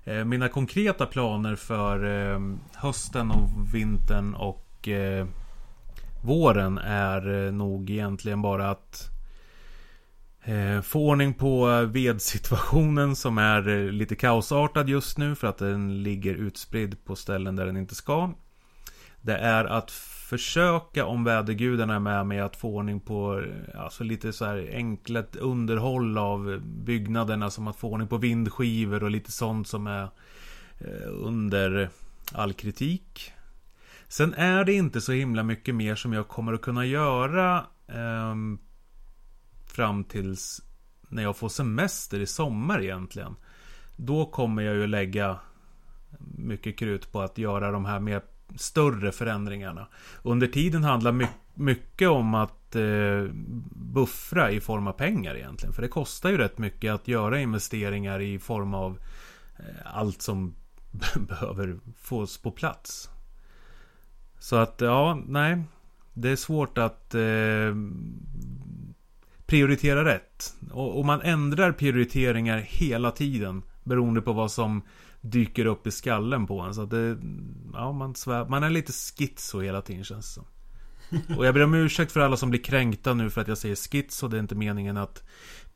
[0.05, 2.41] Eh, mina konkreta planer för eh,
[2.75, 5.27] hösten och vintern och eh,
[6.23, 9.09] våren är nog egentligen bara att
[10.83, 17.05] få ordning på vedsituationen som är lite kaosartad just nu för att den ligger utspridd
[17.05, 18.31] på ställen där den inte ska.
[19.21, 19.91] Det är att
[20.33, 24.71] försöka, om vädergudarna är med mig, att få ordning på eh, alltså lite så här
[24.73, 27.51] enkelt underhåll av byggnaderna.
[27.51, 30.03] Som att få ordning på vindskivor och lite sånt som är
[30.79, 31.91] eh, under
[32.33, 33.33] all kritik.
[34.09, 38.35] Sen är det inte så himla mycket mer som jag kommer att kunna göra eh,
[39.67, 40.61] fram tills
[41.09, 43.37] när jag får semester i sommar egentligen.
[43.97, 45.39] Då kommer jag ju lägga
[46.37, 48.23] mycket krut på att göra de här mer
[48.57, 49.87] större förändringarna.
[50.23, 53.25] Under tiden handlar my mycket om att eh,
[53.75, 55.75] buffra i form av pengar egentligen.
[55.75, 58.99] För det kostar ju rätt mycket att göra investeringar i form av
[59.59, 59.65] eh,
[59.97, 60.55] allt som
[61.29, 63.11] behöver fås på plats.
[64.39, 65.63] Så att ja, nej.
[66.15, 67.75] Det är svårt att eh,
[69.47, 70.55] prioritera rätt.
[70.71, 73.63] Och, och, man ändrar prioriteringar hela tiden.
[73.85, 74.83] Beroende på vad som
[75.23, 76.75] dyker upp i skallen på en.
[76.75, 77.17] Så att det,
[77.73, 80.45] ja, man, svär, man är lite schizo hela tiden känns det som.
[81.39, 83.77] Och jag ber om ursäkt för alla som blir kränkta nu för att jag säger
[83.77, 84.29] schizo.
[84.29, 85.23] Det är inte meningen att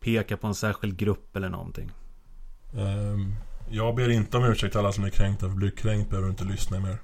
[0.01, 1.91] peka på en särskild grupp eller någonting.
[2.73, 3.35] Um,
[3.71, 5.49] jag ber inte om ursäkt alla som är kränkta.
[5.49, 6.99] För blir kränkt behöver du inte lyssna mer.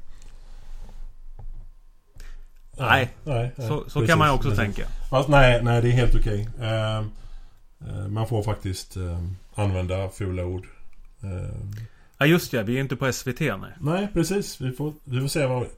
[2.79, 4.65] Nej, nej, nej så, så kan man ju också precis.
[4.65, 4.87] tänka.
[5.11, 6.49] Fast nej, nej, det är helt okej.
[6.61, 7.07] Uh,
[8.09, 10.67] man får faktiskt uh, använda fula ord.
[11.23, 11.73] Ehm.
[12.23, 13.73] Ja just det, vi är inte på SVT nej.
[13.81, 14.61] Nej, precis.
[14.61, 15.69] Vi får, vi får se vad vi...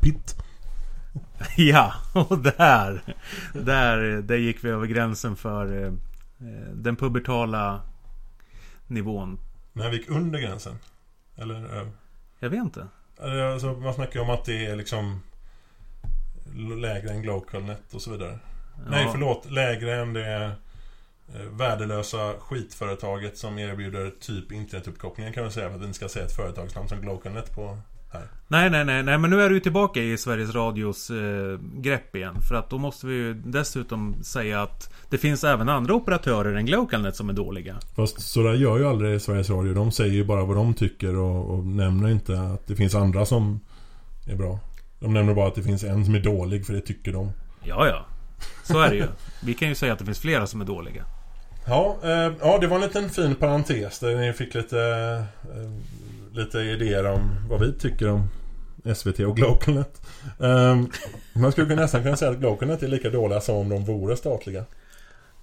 [0.00, 0.36] Pitt.
[1.56, 3.02] ja, och där,
[3.54, 5.92] där, där gick vi över gränsen för eh,
[6.74, 7.80] den pubertala
[8.86, 9.38] nivån.
[9.72, 10.78] När vi gick under gränsen?
[11.36, 11.88] Eller?
[12.38, 12.86] Jag vet inte.
[13.52, 15.22] Alltså, man snackar ju om att det är liksom
[16.76, 18.38] lägre än Glocalnet och så vidare.
[18.76, 18.90] Ja.
[18.90, 19.50] Nej, förlåt.
[19.50, 20.50] Lägre än det eh,
[21.50, 25.68] värdelösa skitföretaget som erbjuder typ internetuppkopplingen kan man säga.
[25.68, 27.78] För att vi inte ska säga ett företagsnamn som Glocalnet på
[28.12, 28.28] här.
[28.48, 32.34] Nej, nej, nej, nej, men nu är du tillbaka i Sveriges Radios eh, grepp igen.
[32.48, 36.66] För att då måste vi ju dessutom säga att det finns även andra operatörer än
[36.66, 37.76] Glocalnet som är dåliga.
[37.96, 39.74] Fast sådär gör ju aldrig Sveriges Radio.
[39.74, 43.26] De säger ju bara vad de tycker och, och nämner inte att det finns andra
[43.26, 43.60] som
[44.26, 44.58] är bra.
[45.00, 47.32] De nämner bara att det finns en som är dålig för det tycker de.
[47.62, 48.06] Ja, ja.
[48.64, 49.06] Så är det ju.
[49.42, 51.04] Vi kan ju säga att det finns flera som är dåliga.
[51.66, 54.80] Ja, eh, ja det var en liten fin parentes där ni fick lite,
[55.42, 58.28] eh, lite idéer om vad vi tycker om
[58.94, 60.02] SVT och Glocalnet.
[60.40, 60.82] Eh,
[61.32, 64.64] man skulle nästan kunna säga att Glocalnet är lika dåliga som om de vore statliga.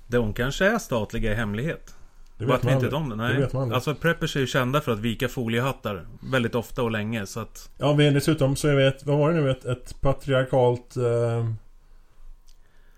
[0.08, 1.94] De kanske är statliga i hemlighet.
[2.38, 3.16] Det vet man inte om det.
[3.16, 3.38] Det Nej.
[3.38, 3.76] vet man aldrig.
[3.76, 6.06] alltså preppers är ju kända för att vika foliehattar.
[6.32, 7.26] Väldigt ofta och länge.
[7.26, 7.70] Så att...
[7.78, 10.98] Ja, men dessutom så är vi ett, vad var det nu, ett, ett patriarkalt...
[10.98, 11.50] Eh,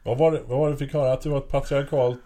[0.04, 1.14] vad, var det, vad var det vi fick höra?
[1.14, 2.20] Att det var ett patriarkalt...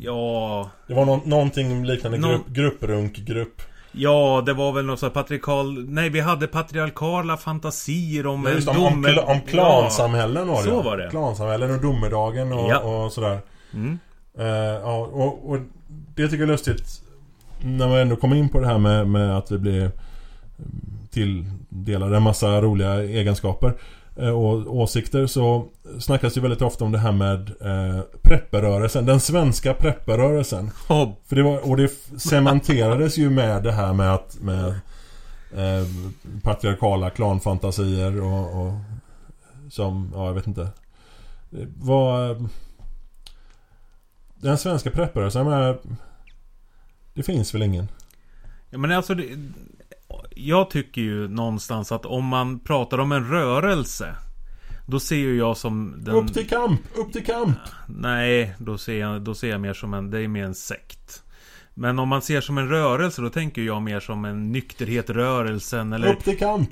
[0.00, 0.70] Ja...
[0.86, 3.62] Det var nå, någonting liknande Nå- grupp, grupprunk-grupp.
[3.92, 5.84] Ja, det var väl något så här patriarkal...
[5.88, 10.68] Nej, vi hade patriarkala fantasier om Ja, just om, en om, om klansamhällen var det
[10.68, 11.10] Så var det.
[11.10, 12.78] Klansamhällen och domedagen och, Ja.
[12.78, 13.38] och sådär.
[13.74, 13.98] Mm.
[14.38, 14.46] Eh,
[14.82, 15.58] ja, och, och
[16.14, 17.02] det tycker jag är lustigt
[17.60, 19.90] När man ändå kommer in på det här med, med att det blir
[21.10, 23.74] Tilldelade en massa roliga egenskaper
[24.16, 25.68] Och åsikter så
[26.00, 31.36] Snackas det väldigt ofta om det här med eh, Prepperrörelsen, den svenska prepperrörelsen Och För
[31.36, 34.66] det var, och det cementerades ju med det här med att med
[35.56, 35.86] eh,
[36.42, 38.72] Patriarkala klanfantasier och, och
[39.70, 40.68] Som, ja jag vet inte.
[41.50, 42.36] Det var
[44.34, 45.78] Den svenska prepperrörelsen, jag menar,
[47.14, 47.88] Det finns väl ingen?
[48.70, 49.24] Ja, men alltså det,
[50.34, 54.16] Jag tycker ju någonstans att om man pratar om en rörelse
[54.86, 56.14] Då ser ju jag som den...
[56.14, 56.80] Upp till kamp!
[56.94, 57.58] Upp till kamp!
[57.88, 60.10] Nej, då ser, jag, då ser jag mer som en...
[60.10, 61.22] Det är mer en sekt.
[61.74, 66.12] Men om man ser som en rörelse, då tänker jag mer som en nykterhetrörelsen eller
[66.12, 66.70] Upp till kamp!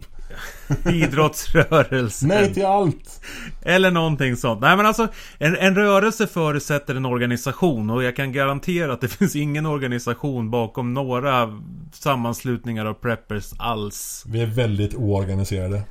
[0.86, 2.28] Idrottsrörelsen.
[2.28, 3.20] Nej till allt!
[3.62, 4.60] Eller någonting sånt.
[4.60, 9.08] Nej men alltså, en, en rörelse förutsätter en organisation och jag kan garantera att det
[9.18, 11.60] finns ingen organisation bakom några
[11.92, 14.24] sammanslutningar av preppers alls.
[14.28, 15.82] Vi är väldigt oorganiserade.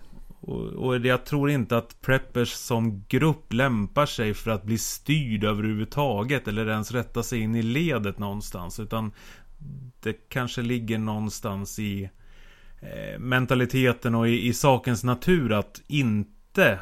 [0.41, 5.43] Och, och jag tror inte att preppers som grupp lämpar sig för att bli styrd
[5.43, 8.79] överhuvudtaget eller ens rätta sig in i ledet någonstans.
[8.79, 9.11] Utan
[10.03, 12.09] det kanske ligger någonstans i
[13.19, 16.79] mentaliteten och i, i sakens natur att inte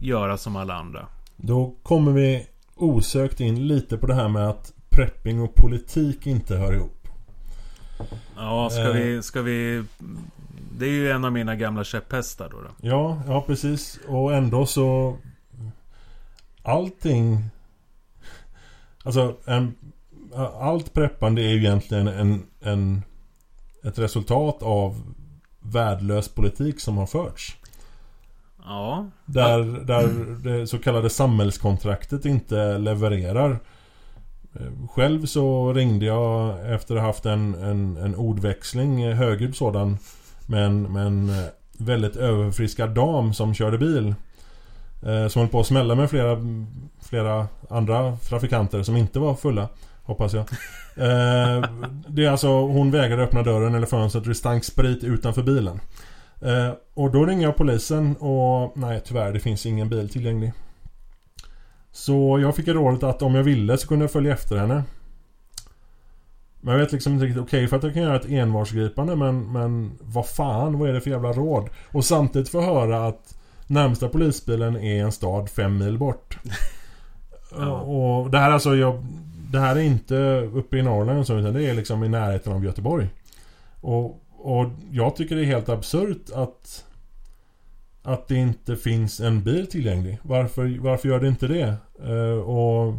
[0.00, 1.06] göra som alla andra.
[1.36, 6.56] Då kommer vi osökt in lite på det här med att prepping och politik inte
[6.56, 7.08] hör ihop.
[8.36, 8.92] Ja, ska Eh.
[8.92, 9.84] vi, ska vi...
[10.78, 12.56] Det är ju en av mina gamla käpphästar då.
[12.60, 12.88] då.
[12.88, 14.00] Ja, ja precis.
[14.08, 15.16] Och ändå så...
[16.62, 17.44] Allting...
[19.04, 19.74] Alltså, en,
[20.60, 23.02] allt preppande är ju egentligen en, en,
[23.84, 25.02] ett resultat av
[25.72, 27.56] värdelös politik som har förts.
[28.64, 29.06] Ja.
[29.24, 30.08] Där, där
[30.44, 33.58] det så kallade samhällskontraktet inte levererar.
[34.54, 39.56] Eh, Själv så ringde jag efter att ha haft en, en, en ordväxling, eh, högljudd
[39.56, 39.98] sådan,
[40.46, 41.44] med en, med en eh,
[41.78, 44.14] väldigt överfriskad dam som körde bil.
[45.02, 46.38] Eh, som höll på att smälla med flera,
[47.00, 49.68] flera andra trafikanter som inte var fulla.
[50.06, 50.44] Hoppas jag.
[50.96, 51.64] Eh,
[52.08, 55.80] det är alltså, hon vägrade öppna dörren eller fönstret och det stank sprit utanför bilen.
[56.40, 60.52] Eh, och då ringer jag polisen och nej tyvärr det finns ingen bil tillgänglig.
[61.92, 64.82] Så jag fick rådet att om jag ville så kunde jag följa efter henne.
[66.60, 69.52] Men jag vet liksom inte riktigt, okej för att jag kan göra ett envarsgripande men,
[69.52, 71.68] men vad fan, vad är det för jävla råd?
[71.92, 76.38] Och samtidigt få höra att närmsta polisbilen är en stad fem mil bort.
[77.56, 77.80] Ja.
[77.80, 79.06] Och det här alltså, jag,
[79.50, 80.16] det här är inte
[80.54, 83.08] uppe i Norrland och så, utan det är liksom i närheten av Göteborg.
[83.80, 86.84] Och, och jag tycker det är helt absurt att
[88.06, 90.18] att det inte finns en bil tillgänglig.
[90.22, 91.76] Varför, varför gör det inte det?
[92.04, 92.94] Eh, och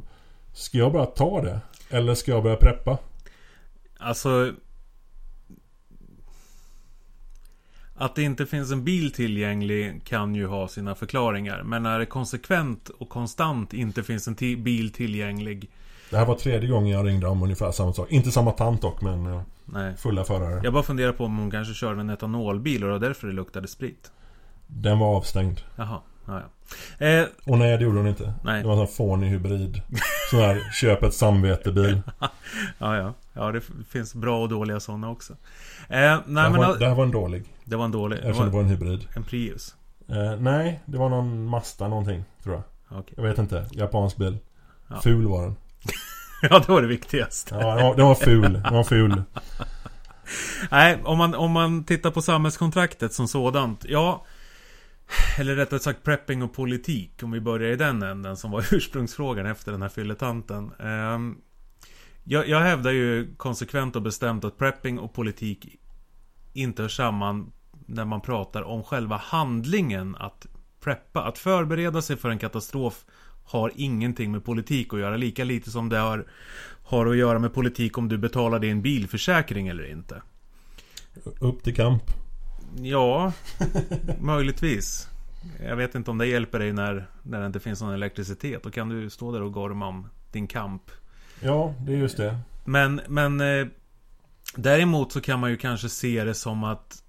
[0.53, 1.60] ska jag bara ta det?
[1.89, 2.97] Eller ska jag börja preppa?
[3.97, 4.53] Alltså...
[7.95, 11.63] Att det inte finns en bil tillgänglig kan ju ha sina förklaringar.
[11.63, 15.71] Men när det konsekvent och konstant inte finns en bil tillgänglig.
[16.10, 18.12] Det här var tredje gången jag ringde om ungefär samma sak.
[18.12, 19.98] Inte samma tant dock, men eh, Nej.
[19.98, 20.62] fulla förare.
[20.63, 23.34] Jag bara funderar på om hon kanske körde en etanolbil och det var därför det
[23.34, 24.12] luktade sprit.
[24.67, 25.62] Den var avstängd.
[25.76, 26.41] Jaha, ja,
[27.00, 27.06] ja.
[27.06, 28.34] Eh, Och nej, det gjorde hon inte.
[28.43, 28.62] Nej.
[28.62, 29.82] Det var en sån fånig hybrid.
[30.30, 32.02] Sån här köp ett samvete-bil.
[32.78, 33.13] ja, ja.
[33.34, 35.34] Ja, det finns bra och dåliga sådana också.
[35.34, 35.38] Eh,
[35.89, 37.43] nej, det, här men, var, det här var en dålig.
[37.65, 38.17] Det var en dålig.
[38.17, 39.08] Eftersom det var en hybrid.
[39.15, 39.76] En Prius.
[40.10, 43.00] Eh, nej, det var någon Mazda någonting, tror jag.
[43.00, 43.13] Okay.
[43.17, 43.65] Jag vet inte.
[43.72, 44.38] Japansk bil.
[44.88, 45.00] Ja.
[45.02, 45.56] Ful var den.
[46.50, 47.56] ja, det var det viktigaste.
[47.56, 48.54] ja, den var, ful.
[48.54, 49.23] Den var ful.
[50.71, 53.86] Nej, om man, om man tittar på samhällskontraktet som sådant.
[53.88, 54.26] Ja,
[55.38, 57.23] eller rättare sagt prepping och politik.
[57.23, 60.71] Om vi börjar i den änden som var ursprungsfrågan efter den här fylletanten.
[60.80, 61.41] Um,
[62.23, 65.76] jag, jag hävdar ju konsekvent och bestämt att prepping och politik
[66.54, 67.52] inte hör samman
[67.86, 70.47] när man pratar om själva handlingen att
[70.80, 71.23] preppa.
[71.23, 73.06] Att förbereda sig för en katastrof
[73.47, 75.17] har ingenting med politik att göra.
[75.17, 76.25] Lika lite som det har,
[76.83, 80.21] har att göra med politik om du betalar din bilförsäkring eller inte.
[81.39, 82.03] Upp till kamp.
[82.81, 83.33] Ja,
[84.19, 85.07] möjligtvis.
[85.63, 88.63] Jag vet inte om det hjälper dig när, när det inte finns någon elektricitet.
[88.63, 90.91] Då kan du stå där och gorma om din kamp.
[91.39, 92.38] Ja, det är just det.
[92.65, 93.67] Men, men eh,
[94.55, 97.03] däremot så kan man ju kanske se det som att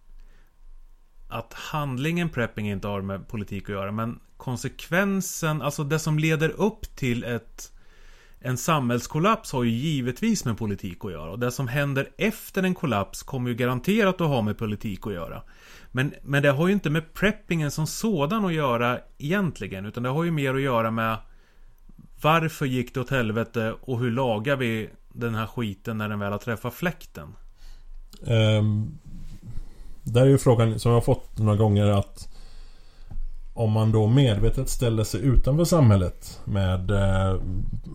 [1.28, 3.92] att handlingen prepping inte har med politik att göra.
[3.92, 7.72] Men konsekvensen, alltså det som leder upp till ett
[8.40, 11.30] en samhällskollaps har ju givetvis med politik att göra.
[11.30, 15.12] Och det som händer efter en kollaps kommer ju garanterat att ha med politik att
[15.12, 15.42] göra.
[15.92, 19.86] Men, men det har ju inte med preppingen som sådan att göra egentligen.
[19.86, 21.16] Utan det har ju mer att göra med
[22.22, 26.32] varför gick det åt helvete och hur lagar vi den här skiten när den väl
[26.32, 27.34] har träffat fläkten?
[28.20, 28.98] Um,
[30.12, 32.28] där är ju frågan som jag har fått några gånger att
[33.54, 37.40] om man då medvetet ställer sig utanför samhället med eh,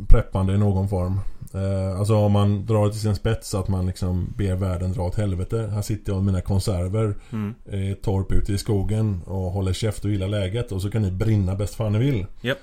[0.07, 1.19] preppande i någon form.
[1.53, 5.03] Eh, alltså om man drar det till sin spets att man liksom ber världen dra
[5.03, 5.69] åt helvete.
[5.73, 7.55] Här sitter jag med mina konserver mm.
[7.65, 11.11] eh, torp ute i skogen och håller käft och gillar läget och så kan ni
[11.11, 12.25] brinna bäst fan ni vill.
[12.43, 12.57] Yep.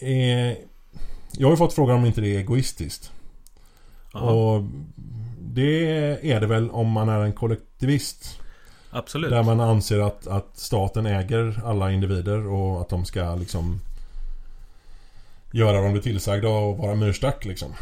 [0.00, 0.58] Eh,
[1.32, 3.12] jag har ju fått frågan om inte det är egoistiskt.
[4.14, 4.30] Aha.
[4.30, 4.64] Och
[5.54, 8.40] det är det väl om man är en kollektivist.
[8.90, 9.30] Absolut.
[9.30, 13.80] Där man anser att, att staten äger alla individer och att de ska liksom
[15.52, 17.72] göra vad de blir tillsagda och vara myrstack liksom.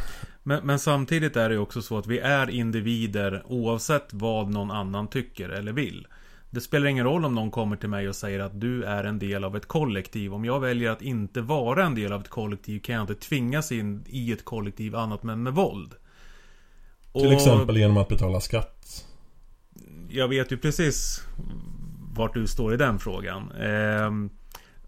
[0.43, 5.09] Men, men, samtidigt är det också så att vi är individer oavsett vad någon annan
[5.09, 6.07] tycker eller vill.
[6.51, 9.19] Det spelar ingen roll om någon kommer till mig och säger att du är en
[9.19, 10.35] del av ett kollektiv.
[10.35, 13.73] Om jag väljer att inte vara en del av ett kollektiv kan jag inte tvingas
[13.73, 15.95] in i ett kollektiv annat men med våld.
[17.13, 17.33] Till och...
[17.33, 18.83] exempel genom att betala skatt
[20.13, 21.23] jag vet ju precis
[22.15, 23.53] vart du står i den frågan.
[23.53, 24.11] Eh,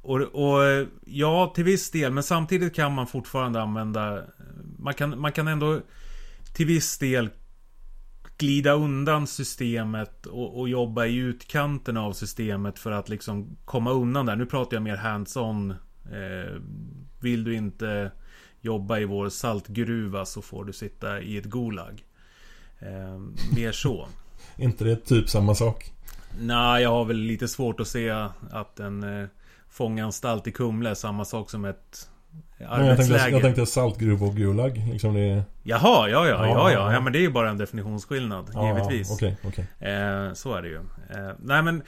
[0.03, 2.13] och, och, ja, till viss del.
[2.13, 4.23] Men samtidigt kan man fortfarande använda...
[4.79, 5.81] Man kan, man kan ändå
[6.55, 7.31] till viss del
[8.39, 14.27] glida undan systemet och, och, jobba i utkanten av systemet för att liksom komma undan
[14.27, 14.37] där.
[14.37, 15.71] Nu pratar jag mer hands-on.
[16.05, 16.61] Eh,
[17.21, 18.13] vill du inte
[18.61, 22.05] jobba i vår saltgruva så får du sitta i ett Gulag.
[22.81, 23.19] Eh,
[23.57, 24.09] mer så
[24.57, 25.91] inte det typ samma sak?
[26.41, 28.11] Nej, jag har väl lite svårt att se
[28.51, 29.29] att en eh,
[29.71, 32.09] fånganstalt i Kumla är samma sak som ett
[32.69, 32.89] arbetsläger.
[32.89, 34.83] Jag tänkte, jag tänkte saltgruva och Gulag.
[34.93, 35.45] Liksom det...
[35.63, 37.01] Jaha, ja, ja, ja, ja, ja.
[37.01, 38.51] men det är ju bara en definitionsskillnad.
[38.55, 39.11] Ja, givetvis.
[39.11, 39.93] Okej, okay, okay.
[39.93, 40.77] eh, Så är det ju.
[40.77, 41.83] Eh, nej, men...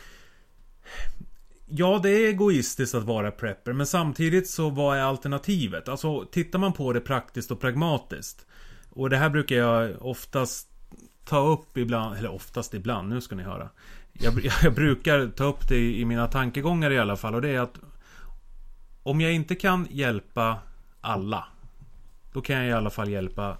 [1.69, 5.89] Ja, det är egoistiskt att vara prepper, men samtidigt så vad är alternativet?
[5.89, 8.47] Alltså, tittar man på det praktiskt och pragmatiskt.
[8.91, 10.69] Och det här brukar jag oftast
[11.27, 13.69] ta upp ibland, eller oftast ibland, nu ska ni höra.
[14.13, 17.61] Jag, jag brukar ta upp det i, mina tankegångar i alla fall och det är
[17.61, 17.79] att
[19.03, 20.59] om jag inte kan hjälpa
[21.01, 21.45] alla
[22.33, 23.59] Då kan jag i alla fall hjälpa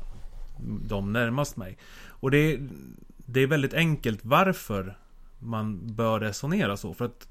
[0.89, 1.79] de närmast mig.
[2.09, 2.69] Och det är,
[3.17, 4.99] det är väldigt enkelt varför
[5.39, 6.95] man bör resonera så.
[6.95, 7.29] För att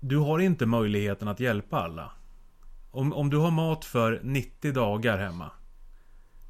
[0.00, 2.12] du har inte möjligheten att hjälpa alla.
[2.90, 5.50] Om, om du har mat för 90 dagar hemma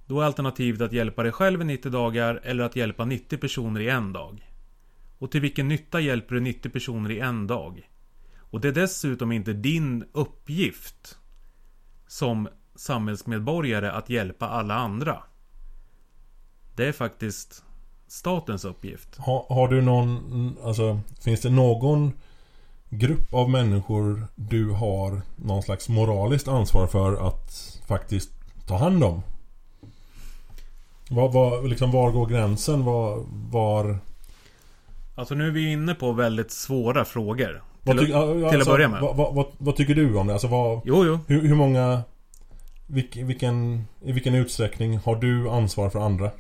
[0.07, 3.81] då är alternativet att hjälpa dig själv i 90 dagar eller att hjälpa 90 personer
[3.81, 4.51] i en dag.
[5.19, 7.89] Och till vilken nytta hjälper du 90 personer i en dag?
[8.39, 11.19] Och det är dessutom inte din uppgift
[12.07, 15.23] som samhällsmedborgare att hjälpa alla andra.
[16.77, 17.65] Det är faktiskt
[18.07, 19.17] statens uppgift.
[19.19, 22.13] Har, har du någon, alltså finns det någon
[22.89, 28.31] grupp av människor du har någon slags moraliskt ansvar för att faktiskt
[28.67, 29.23] ta hand om?
[31.15, 32.85] Var, var, liksom, var går gränsen?
[32.85, 33.99] Var, var...
[35.15, 37.63] Alltså nu är vi inne på väldigt svåra frågor.
[37.85, 39.01] Till, ty, ja, till alltså, att börja med.
[39.01, 40.33] Vad, vad, vad, tycker du om det?
[40.33, 41.19] Alltså vad, jo, jo.
[41.27, 42.03] Hur, hur många...
[42.87, 46.31] Vilk, vilken, I vilken utsträckning har du ansvar för andra?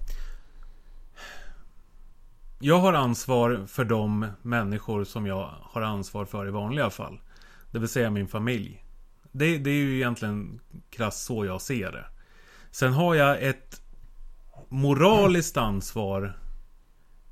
[2.58, 7.20] Jag har ansvar för de människor som jag har ansvar för i vanliga fall.
[7.70, 8.84] Det vill säga min familj.
[9.32, 10.60] Det, det är ju egentligen
[10.90, 12.04] krasst så jag ser det.
[12.70, 13.80] Sen har jag ett
[14.68, 16.38] moraliskt ansvar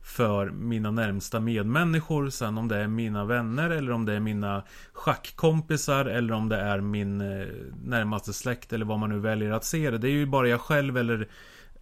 [0.03, 2.30] för mina närmsta medmänniskor.
[2.30, 6.57] Sen om det är mina vänner eller om det är mina schackkompisar eller om det
[6.57, 7.47] är min eh,
[7.85, 9.99] närmaste släkt eller vad man nu väljer att se det.
[9.99, 11.28] Det är ju bara jag själv eller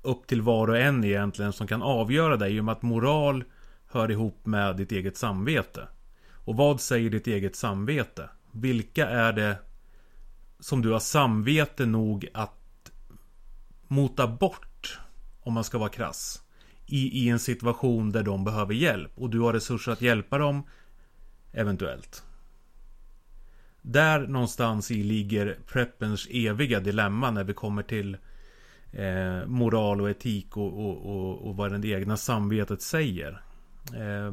[0.03, 2.49] upp till var och en egentligen som kan avgöra det.
[2.49, 3.45] I och med att moral
[3.91, 5.89] hör ihop med ditt eget samvete.
[6.35, 8.31] Och vad säger ditt eget samvete?
[8.53, 9.57] Vilka är det
[10.61, 12.91] som du har samvete nog att
[13.89, 14.67] mota bort,
[15.41, 16.43] om man ska vara krass,
[16.87, 20.63] i, i en situation där de behöver hjälp och du har resurser att hjälpa dem,
[21.53, 22.25] eventuellt.
[23.83, 28.17] Där någonstans i ligger preppens eviga dilemma när vi kommer till
[28.93, 33.43] eh, moral och etik och, och, och, och, vad det egna samvetet säger.
[33.95, 34.33] Eh,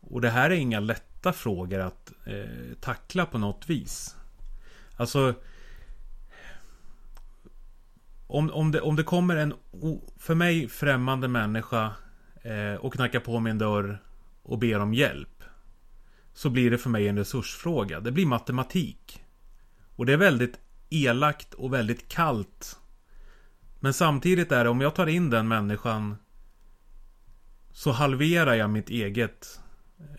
[0.00, 4.16] och det här är inga lätta frågor att eh, tackla på något vis.
[4.96, 5.34] Alltså
[8.32, 9.54] om, om, det, om det kommer en
[10.16, 11.92] för mig främmande människa
[12.42, 14.02] eh, och knackar på min dörr
[14.42, 15.42] och ber om hjälp.
[16.32, 18.00] Så blir det för mig en resursfråga.
[18.00, 19.24] Det blir matematik.
[19.96, 20.58] Och det är väldigt
[20.90, 22.78] elakt och väldigt kallt.
[23.80, 26.16] Men samtidigt är det om jag tar in den människan
[27.72, 29.60] så halverar jag mitt eget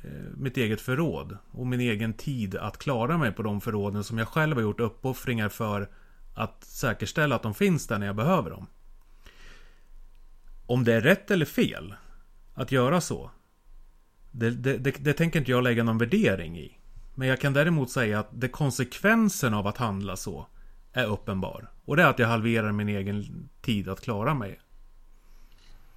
[0.03, 4.17] eh, mitt eget förråd och min egen tid att klara mig på de förråden som
[4.17, 5.89] jag själv har gjort uppoffringar för
[6.33, 8.67] att säkerställa att de finns där när jag behöver dem.
[10.65, 11.95] Om det är rätt eller fel
[12.53, 13.31] att göra så.
[14.31, 16.77] Det, det, det, det tänker inte jag lägga någon värdering i.
[17.15, 20.47] Men jag kan däremot säga att det konsekvensen av att handla så
[20.93, 21.71] är uppenbar.
[21.85, 24.59] Och det är att jag halverar min egen tid att klara mig.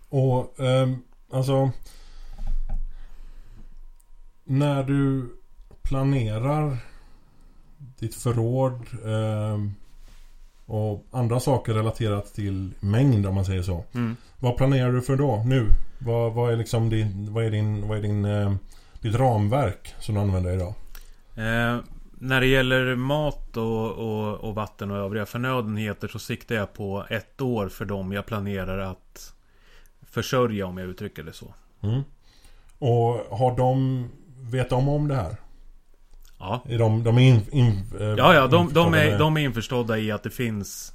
[0.09, 0.89] Och eh,
[1.33, 1.71] alltså
[4.45, 5.35] När du
[5.83, 6.79] planerar
[7.79, 9.59] ditt förråd eh,
[10.67, 13.85] och andra saker relaterat till mängd om man säger så.
[13.95, 14.17] Mm.
[14.39, 15.71] Vad planerar du för då, nu?
[15.99, 18.55] Vad, vad är liksom din, vad är din, vad är din, eh,
[19.01, 20.75] ditt ramverk som du använder idag?
[21.37, 21.81] Eh,
[22.19, 27.07] när det gäller mat och, och, och, vatten och övriga förnödenheter så siktar jag på
[27.11, 29.35] ett år för dem jag planerar att
[30.03, 31.55] försörja om jag uttrycker det så.
[31.83, 32.03] Mm.
[32.79, 34.09] Och har de
[34.41, 35.37] vet de om det här?
[36.39, 36.63] Ja.
[36.65, 40.11] De, de är in, in, äh, Ja, ja, de, de, är, de är införstådda i
[40.11, 40.93] att det finns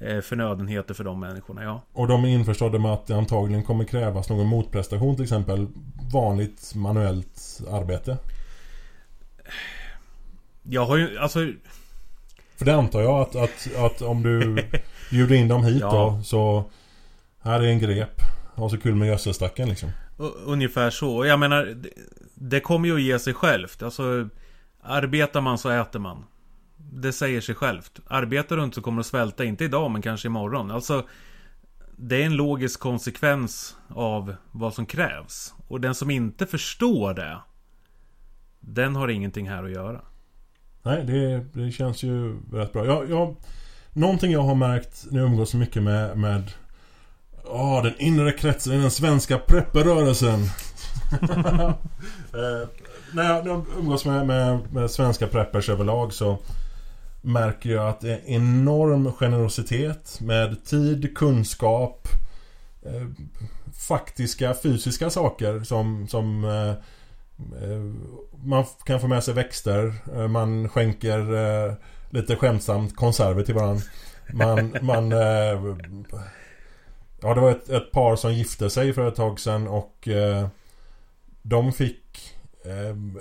[0.00, 1.82] eh, förnödenheter för de människorna, ja.
[1.92, 5.66] Och de är införstådda med att det antagligen kommer krävas någon motprestation till exempel
[6.12, 8.18] vanligt manuellt arbete?
[10.62, 11.38] Jag har ju, alltså...
[12.56, 14.64] För det antar jag att, att, att om du
[15.10, 15.90] bjuder in dem hit ja.
[15.90, 16.64] då så...
[17.40, 18.20] Här är en grep.
[18.54, 19.90] Ha så kul med gödselstacken liksom.
[20.44, 21.26] Ungefär så.
[21.26, 21.88] Jag menar, det,
[22.34, 23.82] det kommer ju att ge sig självt.
[23.82, 24.28] Alltså...
[24.82, 26.24] Arbetar man så äter man.
[26.76, 28.00] Det säger sig självt.
[28.06, 30.70] Arbetar du inte så kommer du svälta, inte idag men kanske imorgon.
[30.70, 31.06] Alltså,
[31.96, 35.54] det är en logisk konsekvens av vad som krävs.
[35.68, 37.38] Och den som inte förstår det,
[38.60, 40.00] den har ingenting här att göra.
[40.82, 42.86] Nej, det, det känns ju rätt bra.
[42.86, 43.36] Jag, jag,
[43.92, 46.52] någonting jag har märkt när jag umgås så mycket med, med
[47.44, 50.40] oh, den inre kretsen i den svenska prepperrörelsen.
[52.32, 52.68] Eh,
[53.12, 56.38] när jag umgås med, med, med svenska preppers överlag så
[57.22, 62.08] märker jag att det är enorm generositet med tid, kunskap,
[62.82, 63.06] eh,
[63.88, 66.70] faktiska fysiska saker som, som eh,
[67.62, 67.82] eh
[68.44, 71.74] man kan få med sig växter, eh, man skänker eh,
[72.10, 73.82] lite skämtsamt konserver till varandra.
[74.32, 75.76] Man, man eh,
[77.20, 80.48] Ja det var ett, ett, par som gifte sig för ett tag sedan och eh,
[81.42, 82.07] de fick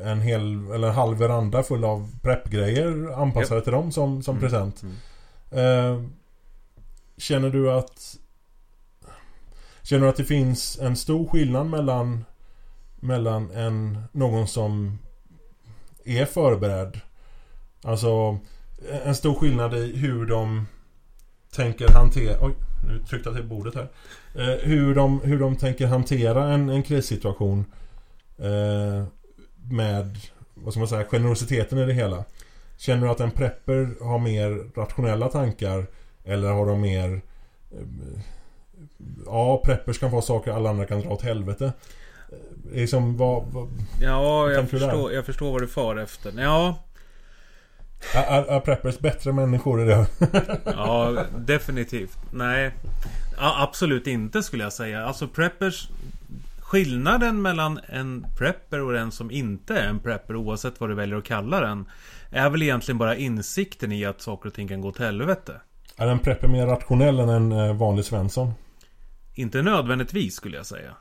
[0.01, 3.63] en hel, eller en halv veranda full av preppgrejer anpassade yep.
[3.63, 4.41] till dem som, som mm.
[4.41, 4.83] present.
[4.83, 4.95] Mm.
[5.51, 6.03] Eh,
[7.17, 8.17] känner du att
[9.81, 12.25] Känner du att det finns en stor skillnad mellan
[12.99, 14.99] Mellan en Någon som
[16.05, 16.99] Är förberedd
[17.83, 18.39] Alltså
[19.03, 20.67] En stor skillnad i hur de
[21.51, 22.53] Tänker hantera Oj,
[22.87, 23.89] nu tryckte jag till bordet här
[24.35, 27.65] eh, hur, de, hur de tänker hantera en, en krissituation
[28.37, 29.03] eh,
[29.71, 30.17] med
[30.53, 32.23] vad ska man säga, generositeten i det hela.
[32.77, 35.85] Känner du att en prepper har mer rationella tankar
[36.23, 37.21] eller har de mer
[37.71, 38.21] eh,
[39.25, 41.73] Ja, preppers kan få saker alla andra kan dra åt helvete.
[42.71, 43.67] Liksom vad, vad
[44.01, 46.41] Ja, jag förstår, jag förstår vad du far efter.
[46.41, 46.75] Ja
[48.13, 50.07] är, är preppers bättre människor i det?
[50.65, 52.17] ja, definitivt.
[52.31, 52.71] Nej.
[53.37, 55.05] absolut inte skulle jag säga.
[55.05, 55.89] Alltså preppers
[56.67, 61.17] Skillnaden mellan en prepper och en som inte är en prepper oavsett vad du väljer
[61.17, 61.85] att kalla den
[62.31, 65.61] är väl egentligen bara insikten i att saker och ting kan gå till helvete.
[65.97, 68.53] Är en prepper mer rationell än en eh, vanlig Svensson?
[69.33, 70.95] Inte nödvändigtvis skulle jag säga.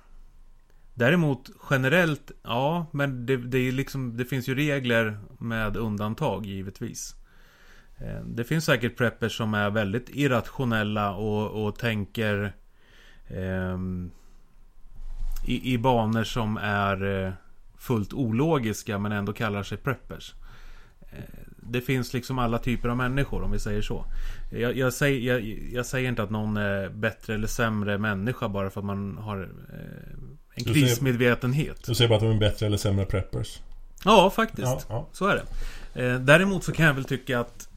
[0.95, 7.15] Däremot generellt, ja, men det, det, liksom, det finns ju regler med undantag givetvis.
[7.99, 12.55] Eh, det finns säkert preppers som är väldigt irrationella och, och tänker
[13.27, 13.79] eh,
[15.47, 17.33] i, i banor som är eh,
[17.79, 20.35] fullt ologiska men ändå kallar sig preppers.
[21.01, 21.19] Eh,
[21.57, 24.05] det finns liksom alla typer av människor om vi säger så.
[24.53, 28.71] Jag, jag, säger, jag, jag säger inte att någon är bättre eller sämre människa bara
[28.71, 29.79] för att man har eh,
[30.55, 31.85] en Du krismedvetenhet.
[31.87, 33.61] Du säger bara att de är bättre eller sämre preppers?
[34.05, 34.67] Ja, faktiskt.
[34.67, 35.09] Ja, ja.
[35.13, 36.19] Så är det.
[36.19, 37.69] Däremot så kan jag väl tycka att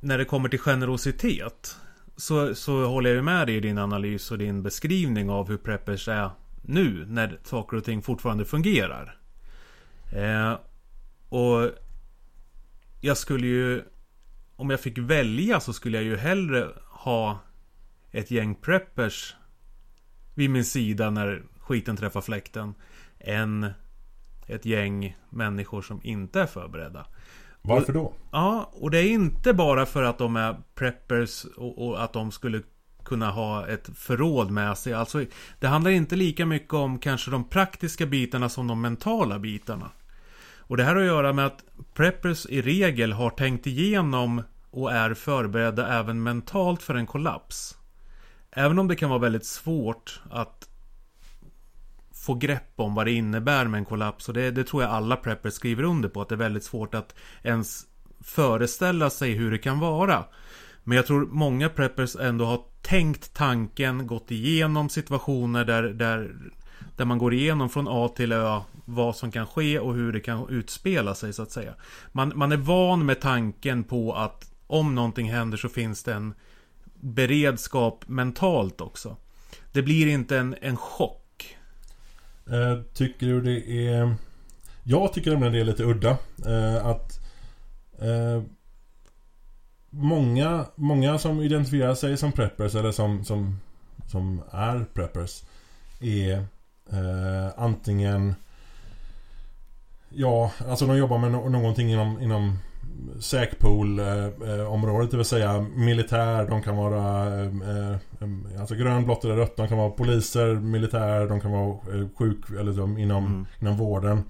[0.00, 1.76] när det kommer till generositet
[2.22, 5.56] så, så håller jag ju med dig i din analys och din beskrivning av hur
[5.56, 6.30] preppers är
[6.62, 9.16] nu när saker och ting fortfarande fungerar.
[10.12, 10.58] Eh,
[11.28, 11.70] och
[13.00, 13.82] jag skulle ju
[14.56, 17.38] om jag fick välja så skulle jag ju hellre ha
[18.10, 19.36] ett gäng preppers
[20.34, 22.74] vid min sida när skiten träffar fläkten
[23.18, 23.70] än
[24.46, 27.06] ett gäng människor som inte är förberedda.
[27.62, 28.12] Varför då?
[28.30, 32.30] Ja, och det är inte bara för att de är preppers och, och, att de
[32.30, 32.62] skulle
[33.04, 34.92] kunna ha ett förråd med sig.
[34.92, 35.24] Alltså,
[35.60, 39.90] det handlar inte lika mycket om kanske de praktiska bitarna som de mentala bitarna.
[40.58, 44.92] Och det här har att göra med att preppers i regel har tänkt igenom och
[44.92, 47.78] är förberedda även mentalt för en kollaps.
[48.50, 50.68] Även om det kan vara väldigt svårt att
[52.22, 54.28] få grepp om vad det innebär med en kollaps.
[54.28, 56.22] Och det, det tror jag alla preppers skriver under på.
[56.22, 57.86] Att det är väldigt svårt att ens
[58.20, 60.24] föreställa sig hur det kan vara.
[60.84, 66.34] Men jag tror många preppers ändå har tänkt tanken, gått igenom situationer där, där,
[66.96, 70.20] där man går igenom från A till Ö vad som kan ske och hur det
[70.20, 71.74] kan utspela sig så att säga.
[72.12, 76.34] Man, man är van med tanken på att om någonting händer så finns det en
[77.00, 79.16] beredskap mentalt också.
[79.72, 81.21] Det blir inte en, en chock.
[82.50, 84.14] Eh, tycker du det är...
[84.82, 86.16] Jag tycker nämligen det är lite udda.
[86.46, 87.20] Eh, att...
[87.98, 88.42] Eh,
[89.90, 93.60] många, många som identifierar sig som preppers eller som, som,
[94.06, 95.42] som är preppers
[96.00, 96.44] är
[96.92, 98.34] eh, antingen
[100.14, 102.58] Ja, alltså de jobbar med no någonting inom, inom
[103.20, 109.56] säkpool-området, det vill säga militär, de kan vara eh, eh, alltså grön, blått eller rött,
[109.56, 113.46] de kan vara poliser, militär, de kan vara eh, sjuk eller inom, Mm.
[113.60, 114.22] inom vården.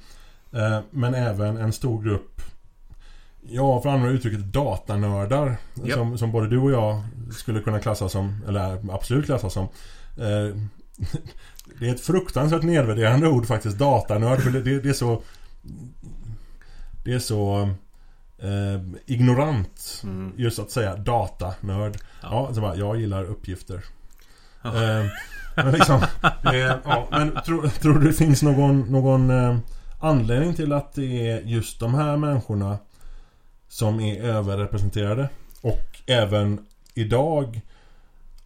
[0.52, 2.40] Eh, men även en stor grupp
[3.48, 5.98] Ja, för att använda uttrycket datanördar Japp.
[5.98, 9.64] som, som både du och jag skulle kunna klassa som, eller absolut klassa som
[10.16, 10.56] eh,
[11.80, 15.22] Det är ett fruktansvärt nedvärderande ord faktiskt, datanörd, för det, det, det är så
[17.04, 17.68] Det är så
[18.42, 20.32] eh, ignorant Mm.
[20.36, 22.54] Just att säga datanörd Ja, Ja.
[22.54, 23.84] så bara, jag gillar uppgifter
[24.62, 24.68] Ja.
[24.68, 25.06] eh,
[25.56, 25.96] Men liksom
[26.44, 29.56] eh, ja, Men tro, tror du det finns någon, någon eh,
[30.00, 32.78] Anledning till att det är just de här människorna
[33.68, 35.28] Som är överrepresenterade
[35.60, 37.60] Och även idag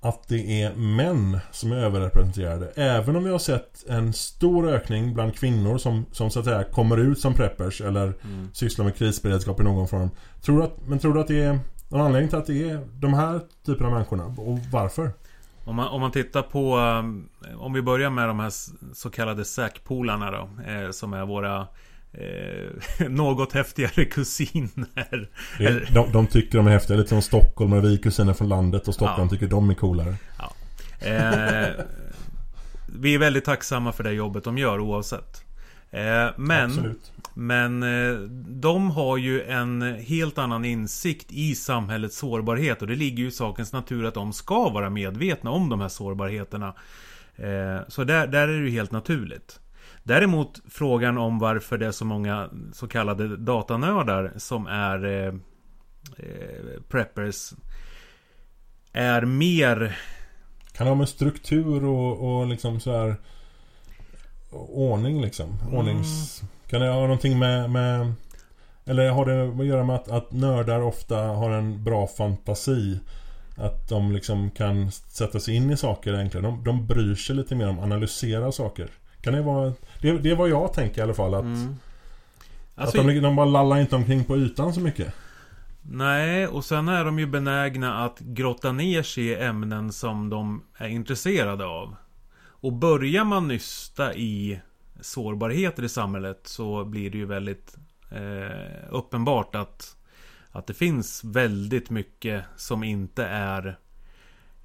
[0.01, 5.15] Att det är män som är överrepresenterade Även om vi har sett en stor ökning
[5.15, 8.49] bland kvinnor som, som så att säga kommer ut som preppers Eller Mm.
[8.53, 10.11] sysslar med krisberedskap i någon form
[10.43, 13.15] tror att, Men tror du att det är någon anledning till att det är de
[13.15, 14.25] här typerna av människorna?
[14.25, 15.11] Och varför?
[15.65, 17.29] Om man, om man tittar på um,
[17.59, 18.53] Om vi börjar med de här
[18.95, 21.67] så kallade säkpolarna då eh, Som är våra
[22.21, 27.85] eh, Något häftigare kusiner är, de, de tycker de är häftiga, lite som Stockholm och
[27.85, 29.29] vi är kusiner från landet och Stockholm Ja.
[29.29, 30.17] tycker de är coolare.
[31.01, 31.85] eh,
[32.87, 35.45] Vi är väldigt tacksamma för det jobbet de gör oavsett
[35.91, 37.13] eh, Men Absolut.
[37.39, 43.19] Men eh, de har ju en helt annan insikt i samhällets sårbarhet och det ligger
[43.23, 46.75] ju i sakens natur att de ska vara medvetna om de här sårbarheterna.
[47.37, 49.61] Eh, Så där, där är det ju helt naturligt.
[50.07, 55.35] Däremot frågan om varför det är så många så kallade datanördar som är eh,
[56.17, 57.53] eh, preppers
[58.93, 59.99] är mer
[60.73, 63.17] Kan det ha med struktur och, och liksom så här
[64.51, 65.59] Ordning liksom?
[65.73, 66.43] Ordnings...
[66.69, 68.13] Kan det ha någonting med, med
[68.85, 73.01] Eller har det att göra med att, att nördar ofta har en bra fantasi?
[73.57, 76.43] Att de liksom kan sätta sig in i saker enklare.
[76.43, 78.91] De, de bryr sig lite mer om att analysera saker.
[79.27, 79.73] Kan det vara...
[80.01, 81.35] Det, det är vad jag tänker i alla fall.
[81.35, 81.77] Att, Mm.
[82.75, 85.15] Alltså, att de, de bara lallar inte omkring på ytan så mycket.
[85.83, 90.63] Nej, och sen är de ju benägna att grotta ner sig i ämnen som de
[90.77, 91.97] är intresserade av.
[92.39, 94.61] Och börjar man nysta i
[95.01, 97.77] sårbarheter i samhället så blir det ju väldigt
[98.11, 99.97] eh, uppenbart att,
[100.51, 103.79] att det finns väldigt mycket som inte är,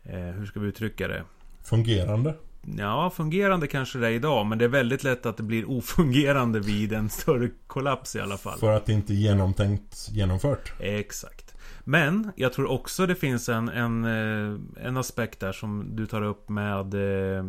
[0.03, 1.23] eh, hur ska vi uttrycka det?
[1.63, 2.35] Fungerande.
[2.77, 6.59] Ja, fungerande kanske det är idag, men det är väldigt lätt att det blir ofungerande
[6.59, 8.59] vid en större kollaps i alla fall.
[8.59, 10.73] För att det inte är genomtänkt genomfört.
[10.79, 11.55] Exakt.
[11.83, 16.21] Men jag tror också det finns en, en, eh, en aspekt där som du tar
[16.21, 16.93] upp med
[17.37, 17.45] eh,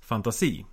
[0.00, 0.66] fantasi.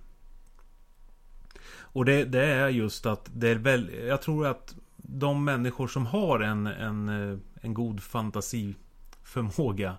[1.74, 6.06] Och det, det, är just att det är väl, jag tror att de människor som
[6.06, 9.96] har en, en, eh, en god fantasiförmåga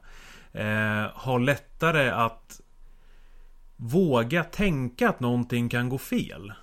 [0.52, 2.62] eh, har lättare att
[3.84, 6.54] våga tänka att någonting kan gå fel.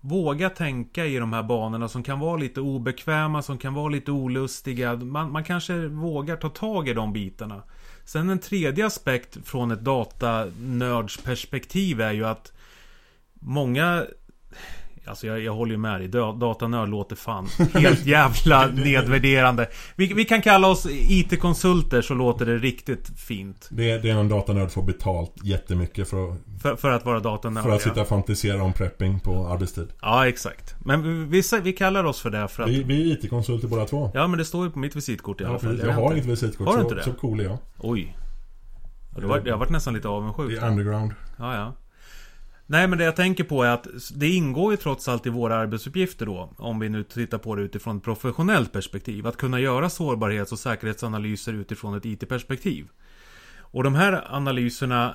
[0.00, 4.12] Våga tänka i de här banorna som kan vara lite obekväma, som kan vara lite
[4.12, 4.96] olustiga.
[4.96, 7.62] Man, man kanske vågar ta tag i de bitarna.
[8.04, 12.52] Sen en tredje aspekt från ett datanördsperspektiv är ju att
[13.40, 14.06] Många
[15.06, 16.08] Alltså jag, jag håller ju med dig.
[16.08, 19.68] Datanörd låter fan helt jävla nedvärderande.
[19.96, 23.68] Vi, vi kan kalla oss IT-konsulter så låter det riktigt fint.
[23.70, 26.36] Det, det är en datanörd får betalt jättemycket för att...
[26.62, 29.88] För, för att vara datanörd, För att sitta och fantisera om prepping på arbetstid.
[30.02, 30.74] Ja, exakt.
[30.84, 32.68] Men vi, vi kallar oss för det för att...
[32.68, 34.10] Vi, vi är IT-konsulter båda två.
[34.14, 35.78] Ja, men det står ju på mitt visitkort i alla fall.
[35.78, 36.66] Jag, jag har inget visitkort.
[36.66, 37.02] Har du inte det?
[37.02, 37.58] Så cool är jag.
[37.78, 38.16] Oj.
[39.16, 40.50] Jag har varit nästan lite avundsjuk.
[40.50, 41.12] Det är underground.
[41.38, 41.72] Ja, ja.
[42.66, 45.56] Nej men det jag tänker på är att det ingår ju trots allt i våra
[45.56, 46.52] arbetsuppgifter då.
[46.58, 49.26] Om vi nu tittar på det utifrån ett professionellt perspektiv.
[49.26, 52.88] Att kunna göra sårbarhets och säkerhetsanalyser utifrån ett IT-perspektiv.
[53.58, 55.14] Och de här analyserna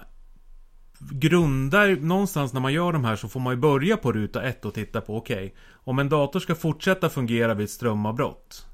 [1.12, 4.66] grundar någonstans när man gör de här så får man ju börja på ruta ett
[4.66, 5.46] och titta på okej.
[5.46, 8.66] Okay, om en dator ska fortsätta fungera vid ett strömavbrott.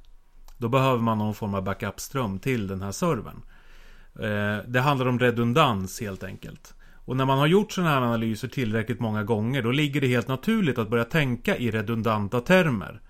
[0.58, 3.42] Då behöver man någon form av backup-ström till den här servern.
[4.20, 6.74] Eh, det handlar om redundans helt enkelt.
[7.08, 10.28] Och när man har gjort sådana här analyser tillräckligt många gånger Då ligger det helt
[10.28, 13.02] naturligt att börja tänka i redundanta termer.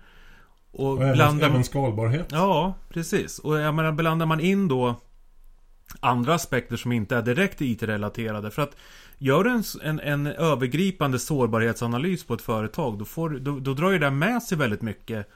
[0.70, 2.26] Och, och även, även skalbarhet.
[2.30, 3.38] Ja, precis.
[3.38, 5.00] Och jag menar, blandar man in då
[6.00, 8.50] andra aspekter som inte är direkt IT-relaterade.
[8.50, 8.76] För att
[9.18, 13.90] gör du en, en, en, övergripande sårbarhetsanalys på ett företag, då, får, då, då drar
[13.90, 15.28] ju det med sig väldigt mycket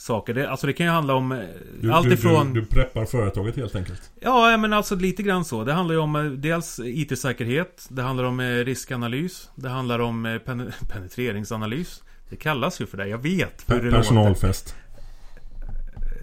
[0.00, 0.34] saker.
[0.34, 1.38] Det, alltså det kan ju handla om eh,
[1.80, 2.52] du, allt ifrån...
[2.52, 4.10] Du, du, preppar företaget helt enkelt?
[4.20, 5.64] Ja, men alltså lite grann så.
[5.64, 7.86] Det handlar ju om eh, dels IT-säkerhet.
[7.88, 9.50] Det handlar om eh, riskanalys.
[9.54, 12.02] Det handlar om pen penetreringsanalys.
[12.28, 13.06] Det kallas ju för det.
[13.08, 14.74] Jag vet hur det Personalfest.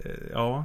[0.04, 0.30] Låter.
[0.32, 0.64] Ja,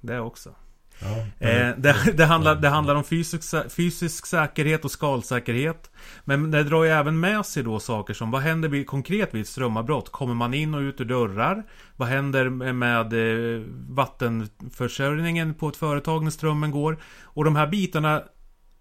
[0.00, 0.54] det också.
[0.98, 5.90] Ja, eh, det, det, handlar, det handlar om fysisk, fysisk säkerhet och skalsäkerhet.
[6.24, 9.42] Men det drar ju även med sig då saker som vad händer vid, konkret vid
[9.42, 10.12] ett strömavbrott?
[10.12, 11.64] Kommer man in och ut ur dörrar?
[11.96, 16.98] Vad händer med eh, vattenförsörjningen på ett företag när strömmen går?
[17.22, 18.22] Och de här bitarna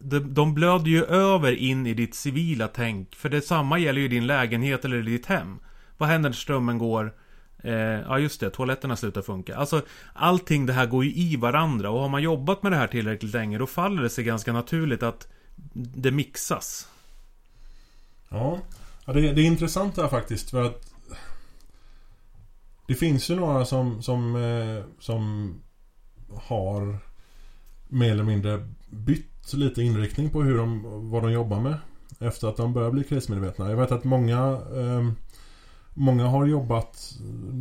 [0.04, 3.16] de, de blöder ju över in i ditt civila tänk.
[3.16, 5.60] För detsamma gäller ju din lägenhet eller ditt hem.
[5.98, 7.14] Vad händer när strömmen går?
[7.64, 9.56] Eh, ja just det, toaletterna slutar funka.
[9.56, 9.82] Alltså
[10.14, 13.34] allting det här går ju i varandra och har man jobbat med det här tillräckligt
[13.34, 15.28] länge då faller det sig ganska naturligt att
[15.74, 16.88] det mixas.
[18.30, 18.60] Ja,
[19.06, 20.94] ja det, det är intressant det här faktiskt för att
[22.88, 25.54] det finns ju några som, som, eh, som
[26.36, 26.98] har
[27.88, 31.78] mer eller mindre bytt lite inriktning på hur de, vad de jobbar med.
[32.20, 33.70] Efter att de börjar bli krismedvetna.
[33.70, 34.38] Jag vet att många
[34.76, 35.12] eh,
[35.94, 36.96] Många har jobbat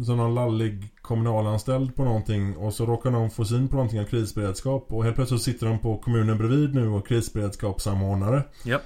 [0.06, 4.04] som någon lallig kommunalanställd på någonting och så råkar de få syn på någonting av
[4.04, 8.42] krisberedskap och helt plötsligt sitter de på kommunen bredvid nu och krisberedskapssamordnare.
[8.66, 8.80] Yep.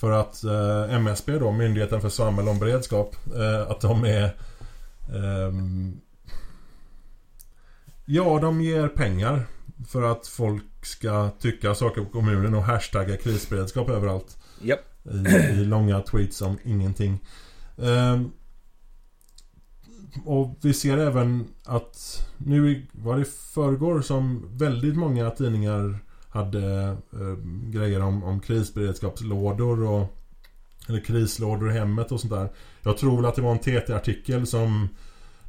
[0.00, 4.24] För att eh, MSB då, Myndigheten för samhälle och beredskap, eh, att de är
[5.14, 5.52] eh,
[8.04, 9.46] Ja, de ger pengar
[9.88, 14.38] för att folk ska tycka saker på kommunen och hashtagga krisberedskap överallt.
[14.62, 14.80] Yep.
[15.04, 17.18] I, I, långa tweets om ingenting.
[17.76, 18.32] Um,
[20.24, 25.98] och vi ser även att nu var det förrgår som väldigt många tidningar
[26.28, 27.36] hade eh,
[27.70, 30.16] grejer om, om krisberedskapslådor och
[30.88, 32.48] eller krislådor i hemmet och sånt där.
[32.82, 34.88] Jag tror väl att det var en TT-artikel som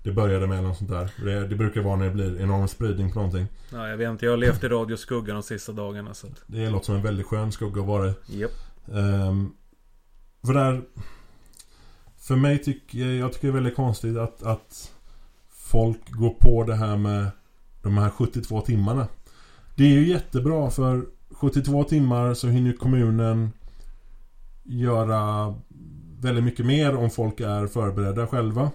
[0.03, 1.11] det började med eller sånt där.
[1.25, 3.47] Det, det, brukar vara när det blir enorm spridning på någonting.
[3.71, 4.25] Ja, jag vet inte.
[4.25, 6.13] Jag har levt i radioskuggan de sista dagarna.
[6.13, 6.43] Så att...
[6.47, 8.13] Det låter som en väldigt skön skugga att vara i.
[8.29, 8.51] Yep.
[8.85, 9.53] Um,
[10.45, 10.81] för där
[12.21, 14.91] för mig tycker jag tycker det är väldigt konstigt att, att
[15.49, 17.31] folk går på det här med
[17.81, 19.07] de här 72 timmarna.
[19.75, 23.51] Det är ju jättebra för 72 timmar så hinner kommunen
[24.63, 25.55] göra
[26.19, 28.71] väldigt mycket mer om folk är förberedda själva.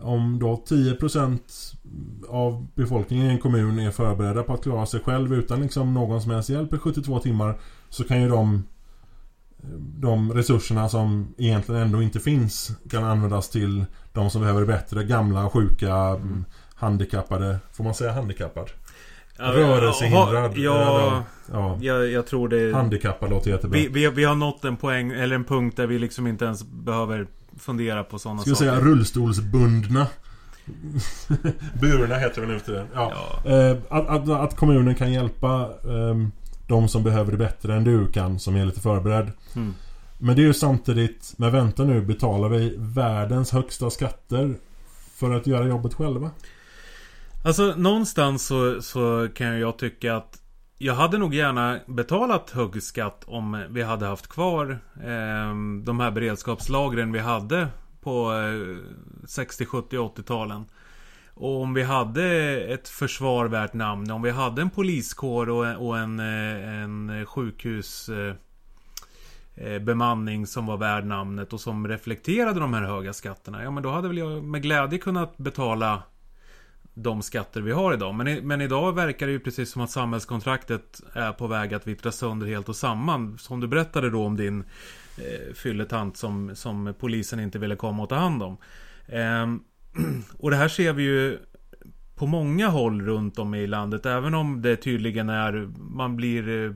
[0.00, 1.40] Om då 10%
[2.28, 6.22] av befolkningen i en kommun är förberedda på att klara sig själv utan liksom någon
[6.22, 8.64] som helst hjälp i 72 timmar så kan ju de
[9.98, 15.04] de resurserna som egentligen ändå inte finns kan användas till de som behöver det bättre.
[15.04, 16.44] Gamla, sjuka, mm.
[16.74, 17.58] handikappade.
[17.72, 18.70] Får man säga handikappad?
[19.36, 20.52] Rörelsehindrad.
[20.56, 22.74] Ja, ja, Jag, jag tror det...
[22.74, 23.78] Handikappad låter jättebra.
[23.78, 26.64] Vi, vi, vi har nått en poäng, eller en punkt där vi liksom inte ens
[26.64, 27.26] behöver
[27.58, 28.54] fundera på sådana saker.
[28.54, 30.06] Ska säga rullstolsbundna.
[31.80, 32.86] Burna heter det nu till det.
[32.94, 33.12] Ja.
[33.44, 33.50] ja.
[33.50, 36.28] Eh, att, att, att, kommunen kan hjälpa eh,
[36.66, 39.32] de som behöver det bättre än du kan, som är lite förberedd.
[39.56, 39.74] Mm.
[40.18, 44.54] Men det är ju samtidigt, men vänta nu, betalar vi världens högsta skatter
[45.16, 46.30] för att göra jobbet själva?
[47.44, 50.42] Alltså någonstans så, så kan jag tycka att
[50.78, 55.54] jag hade nog gärna betalat hög skatt om vi hade haft kvar eh,
[55.84, 57.68] de här beredskapslagren vi hade
[58.00, 60.64] på eh, 60, 70, 80-talen.
[61.42, 62.24] Och om vi hade
[62.60, 68.08] ett försvar värt namn, om vi hade en poliskår och, och en, eh, en sjukhus
[68.08, 68.34] eh,
[69.54, 73.62] eh, bemanning som var värd namnet och som reflekterade de här höga skatterna.
[73.62, 76.02] Ja men då hade väl jag med glädje kunnat betala
[76.94, 78.14] de skatter vi har idag.
[78.14, 82.12] Men, men idag verkar det ju precis som att samhällskontraktet är på väg att vittra
[82.12, 83.38] sönder helt och samman.
[83.38, 84.64] Som du berättade då om din
[85.16, 88.56] eh, fylletant som, som polisen inte ville komma och ta hand om.
[89.06, 89.46] Eh,
[90.38, 91.38] och det här ser vi ju
[92.14, 94.06] på många håll runt om i landet.
[94.06, 96.72] Även om det tydligen är, man blir eh,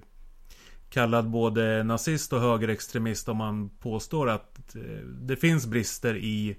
[0.91, 6.57] kallad både nazist och högerextremist om man påstår att eh, det finns brister i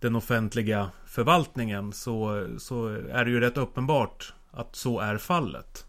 [0.00, 5.86] den offentliga förvaltningen så, så är det ju rätt uppenbart att så är fallet.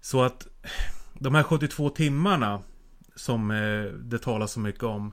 [0.00, 0.46] Så att
[1.14, 2.62] de här 72 timmarna
[3.14, 5.12] som eh, det talas så mycket om.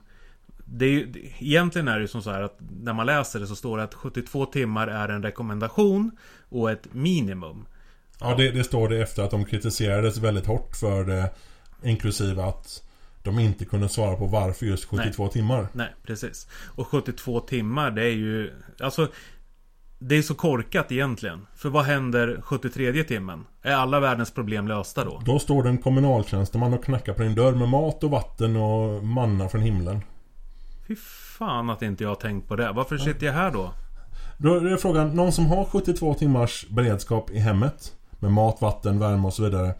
[0.72, 3.46] Det är ju, egentligen är det ju som så här att när man läser det
[3.46, 6.10] så står det att 72 timmar är en rekommendation
[6.48, 7.66] och ett minimum.
[8.20, 11.30] Ja, det, det står det efter att de kritiserades väldigt hårt för det.
[11.82, 12.82] Inklusive att
[13.22, 15.32] de inte kunde svara på varför just 72 Nej.
[15.32, 15.68] timmar.
[15.72, 16.48] Nej, precis.
[16.74, 18.52] Och 72 timmar det är ju...
[18.80, 19.08] Alltså...
[20.02, 21.46] Det är så korkat egentligen.
[21.56, 23.46] För vad händer 73 timmen?
[23.62, 25.22] Är alla världens problem lösta då?
[25.26, 29.04] Då står det en kommunaltjänsteman och knackar på din dörr med mat och vatten och
[29.04, 30.00] manna från himlen.
[30.90, 32.72] Fy fan att inte jag har tänkt på det.
[32.72, 33.74] Varför sitter jag här då?
[34.38, 39.26] Då är frågan, någon som har 72 timmars beredskap i hemmet med mat, vatten, värme
[39.26, 39.74] och så vidare.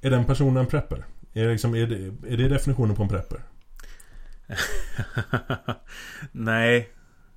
[0.00, 1.04] Är den personen prepper?
[1.32, 3.40] Är det, liksom, är det, är det definitionen på en prepper?
[6.32, 6.90] Nej.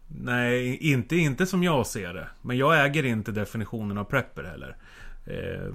[0.07, 2.28] Nej, inte, inte som jag ser det.
[2.41, 4.78] Men jag äger inte definitionen av prepper heller.
[5.26, 5.74] Eh,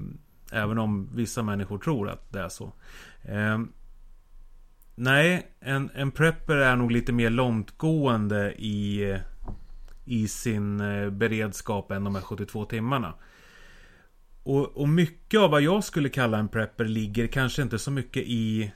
[0.53, 2.72] även om vissa människor tror att det är så.
[3.22, 3.59] Eh,
[4.95, 9.18] nej, en, en prepper är nog lite mer långtgående i,
[10.05, 13.14] i sin eh, beredskap än de här 72 timmarna.
[14.43, 18.22] Och, och mycket av vad jag skulle kalla en prepper ligger kanske inte så mycket
[18.22, 18.72] i...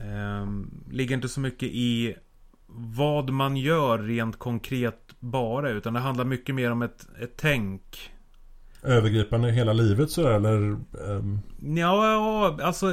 [0.00, 0.46] Eh,
[0.90, 2.16] ligger inte så mycket i
[2.70, 5.70] vad man gör rent konkret bara.
[5.70, 8.12] Utan det handlar mycket mer om ett, ett tänk.
[8.82, 10.76] Övergripande hela livet så eller?
[10.92, 11.40] Um...
[11.76, 12.92] Ja, alltså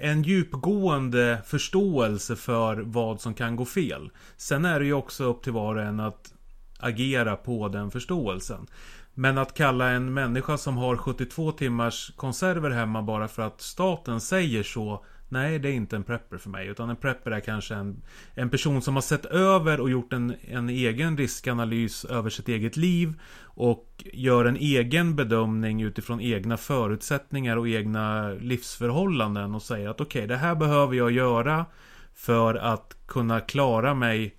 [0.00, 4.10] en djupgående förståelse för vad som kan gå fel.
[4.36, 6.32] Sen är det ju också upp till var och en att
[6.78, 8.66] agera på den förståelsen.
[9.14, 14.20] Men att kalla en människa som har 72 timmars konserver hemma bara för att staten
[14.20, 16.66] säger så Nej, det är inte en prepper för mig.
[16.66, 18.02] Utan en prepper är kanske en,
[18.34, 22.76] en person som har sett över och gjort en, en egen riskanalys över sitt eget
[22.76, 23.14] liv.
[23.42, 29.54] Och gör en egen bedömning utifrån egna förutsättningar och egna livsförhållanden.
[29.54, 31.66] Och säger att okej, okay, det här behöver jag göra
[32.14, 34.34] för att kunna klara mig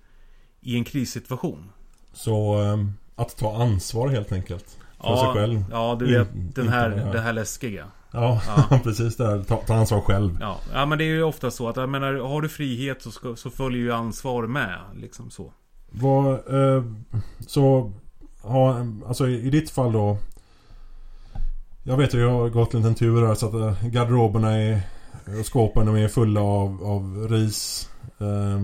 [0.60, 1.72] i en krissituation.
[2.12, 4.78] Så um, att ta ansvar helt enkelt.
[5.00, 5.64] För ja, sig själv.
[5.70, 7.86] Ja, du vet den här, det här läskiga.
[8.12, 8.78] Ja, ja.
[8.84, 9.44] precis det.
[9.44, 10.38] Ta, ta, ansvar själv.
[10.40, 10.58] Ja.
[10.72, 13.36] ja, men det är ju ofta så att jag menar, har du frihet så, ska,
[13.36, 14.78] så följer ju ansvar med.
[14.94, 15.52] Liksom så.
[15.90, 16.84] Vad, eh,
[17.46, 17.92] så,
[18.42, 20.18] ha, alltså i ditt fall då.
[21.82, 24.80] Jag vet ju, jag har gått en liten tur här så att eh, garderoberna är,
[25.40, 27.90] och skåpen de är fulla av, av ris.
[28.18, 28.60] Eh,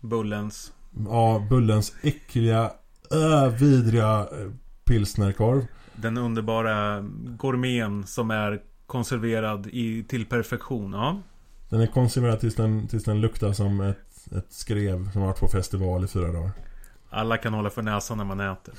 [0.00, 0.72] Bullens.
[1.08, 2.70] Ja, Bullens äckliga,
[3.10, 4.50] äh, vidriga eh,
[4.84, 5.66] pilsnerkorv.
[5.96, 7.00] Den underbara
[7.38, 10.92] gourmeten som är konserverad i, till perfektion.
[10.92, 11.18] Ja.
[11.68, 15.40] Den är konserverad tills den, tills den luktar som ett, ett skrev som har varit
[15.40, 16.50] på festival i fyra dagar.
[17.10, 18.74] Alla kan hålla för näsan när man äter.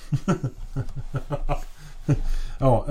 [2.59, 2.85] ja,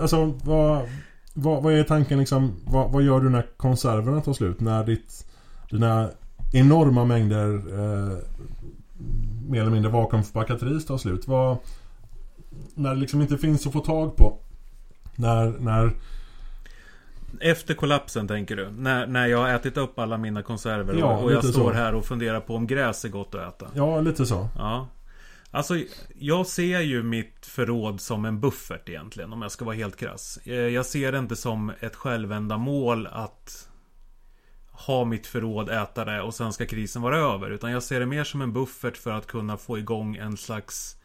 [0.00, 0.88] alltså vad,
[1.34, 2.52] vad, vad, är tanken liksom?
[2.64, 4.60] Vad, vad, gör du när konserverna tar slut?
[4.60, 5.26] När ditt,
[5.70, 6.10] dina
[6.52, 8.18] enorma mängder eh,
[9.48, 11.28] mer eller mindre vakuumförpackat ris tar slut.
[11.28, 11.58] Vad,
[12.74, 14.38] när det liksom inte finns att få tag på.
[15.16, 15.90] När, när
[17.40, 18.70] Efter kollapsen tänker du?
[18.70, 21.72] När, när jag har ätit upp alla mina konserver Ja, och, jag står så.
[21.72, 23.70] här och funderar på om gräs är gott att äta.
[23.74, 24.48] Ja, lite så.
[24.56, 24.88] Ja.
[25.50, 25.74] Alltså,
[26.18, 30.38] jag ser ju mitt förråd som en buffert egentligen, om jag ska vara helt krass.
[30.44, 33.68] Eh, Jag ser det inte som ett självändamål att
[34.72, 37.50] ha mitt förråd, äta det och sen ska krisen vara över.
[37.50, 40.96] Utan jag ser det mer som en buffert för att kunna få igång en slags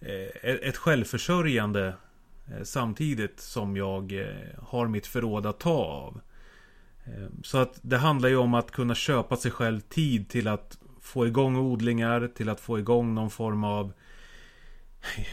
[0.00, 1.94] Eh, ett självförsörjande
[2.46, 4.26] eh, samtidigt som jag eh,
[4.62, 6.20] har mitt förråd att ta av.
[7.42, 11.26] Så att det handlar ju om att kunna köpa sig själv tid till att få
[11.26, 13.92] igång odlingar, till att få igång någon form av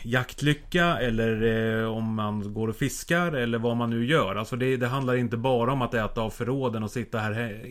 [0.03, 1.41] jaktlycka eller
[1.81, 4.35] eh, om man går och fiskar eller vad man nu gör.
[4.35, 7.65] Alltså det, det handlar inte bara om att äta av förråden och sitta här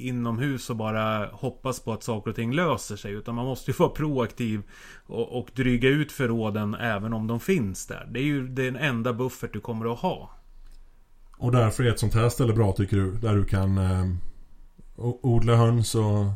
[0.00, 3.12] inomhus och bara hoppas på att saker och ting löser sig.
[3.12, 4.62] Utan man måste ju vara proaktiv
[5.06, 8.08] och, och dryga ut förråden även om de finns där.
[8.10, 10.30] Det är ju den enda buffert du kommer att ha.
[11.38, 13.12] Och därför är ett sånt här ställe bra tycker du?
[13.12, 14.06] Där du kan eh,
[14.96, 16.26] odla höns och...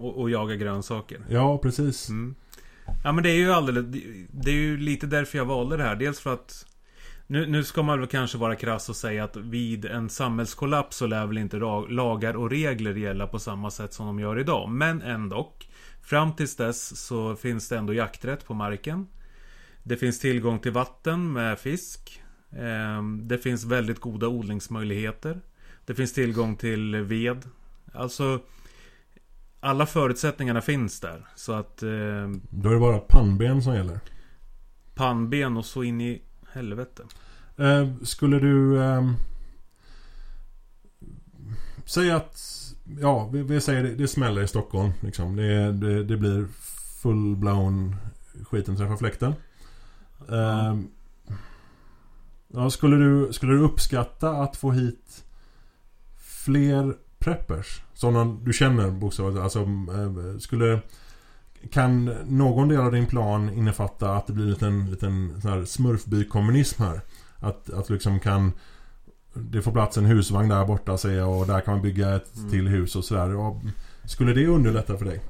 [0.00, 1.20] Och, och jaga grönsaker.
[1.28, 2.08] Ja, precis.
[2.08, 2.34] Mm.
[3.04, 3.86] Ja men det är ju alldeles
[4.30, 5.96] Det är ju lite därför jag valde det här.
[5.96, 6.66] Dels för att
[7.26, 11.06] nu, nu ska man väl kanske vara krass och säga att vid en samhällskollaps så
[11.06, 11.56] lär väl inte
[11.88, 14.68] lagar och regler gälla på samma sätt som de gör idag.
[14.68, 15.52] Men ändå.
[16.02, 19.06] Fram tills dess så finns det ändå jakträtt på marken.
[19.82, 22.22] Det finns tillgång till vatten med fisk.
[22.50, 25.40] Ehm, det finns väldigt goda odlingsmöjligheter.
[25.86, 27.44] Det finns tillgång till ved.
[27.92, 28.40] Alltså
[29.60, 31.26] alla förutsättningarna finns där.
[31.34, 31.88] Så att eh,
[32.50, 34.00] Då är det bara pannben som gäller.
[34.94, 37.02] pannben och så in i helvete.
[37.56, 38.82] Eh, skulle du...
[38.82, 39.10] Eh,
[41.84, 42.40] säg att...
[43.00, 44.92] Ja, vi, vi säger det, det smäller i Stockholm.
[45.00, 45.36] Liksom.
[45.36, 46.46] Det, det, det blir
[47.02, 47.96] full-blown
[48.44, 49.34] skiten träffar fläkten.
[50.28, 50.76] Eh,
[52.48, 55.24] ja, skulle, du, skulle du uppskatta att få hit
[56.18, 57.82] fler preppers?
[57.94, 59.42] Sådana du känner bokstavligt.
[59.42, 60.80] Alltså, eh, skulle...
[61.72, 65.64] Kan någon del av din plan innefatta att det blir en liten, liten sån här
[65.64, 67.00] smurfby-kommunism här?
[67.36, 68.52] Att, att liksom kan
[69.34, 72.36] Det får plats en husvagn där borta säger jag och där kan man bygga ett
[72.36, 72.50] Mm.
[72.50, 73.60] till hus och sådär.
[74.04, 75.20] Skulle det underlätta för dig?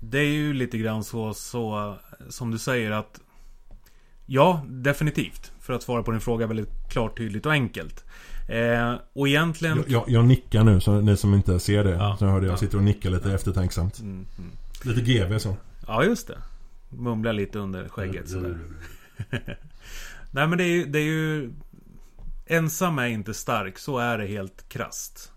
[0.00, 1.96] Det är ju lite grann så, så
[2.28, 3.20] som du säger att
[4.32, 5.52] Ja, definitivt.
[5.60, 8.04] För att svara på din fråga väldigt klart, tydligt och enkelt.
[8.50, 9.76] Eh, och egentligen...
[9.76, 11.90] Jag, jag, jag nickar nu så ni som inte ser det.
[11.90, 12.56] Ja, så hörde jag ja.
[12.56, 13.98] sitter och nickar lite eftertänksamt.
[13.98, 14.50] Mm, mm.
[14.82, 15.56] Lite GV så.
[15.86, 16.38] Ja, just det.
[16.88, 18.58] Mumla lite under skägget sådär.
[20.30, 21.50] Nej men det är ju, det är ju
[22.46, 25.32] Ensam är inte stark, så är det helt krast.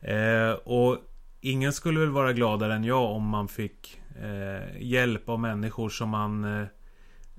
[0.00, 0.98] Eh, och
[1.40, 6.08] ingen skulle väl vara gladare än jag om man fick eh, hjälp av människor som
[6.08, 6.66] man eh,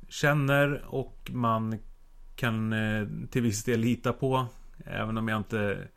[0.10, 1.80] känner och man
[2.36, 4.48] kan eh, till viss del lita på.
[4.90, 5.88] Även om jag inte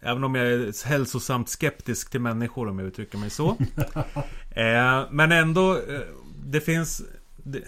[0.00, 3.48] Även om jag är hälsosamt skeptisk till människor om jag uttrycker mig så.
[4.50, 6.00] eh, men ändå, eh,
[6.44, 7.02] det finns...
[7.36, 7.62] Det,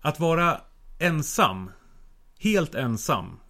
[0.00, 0.60] att vara
[0.98, 1.70] ensam,
[2.38, 3.40] helt ensam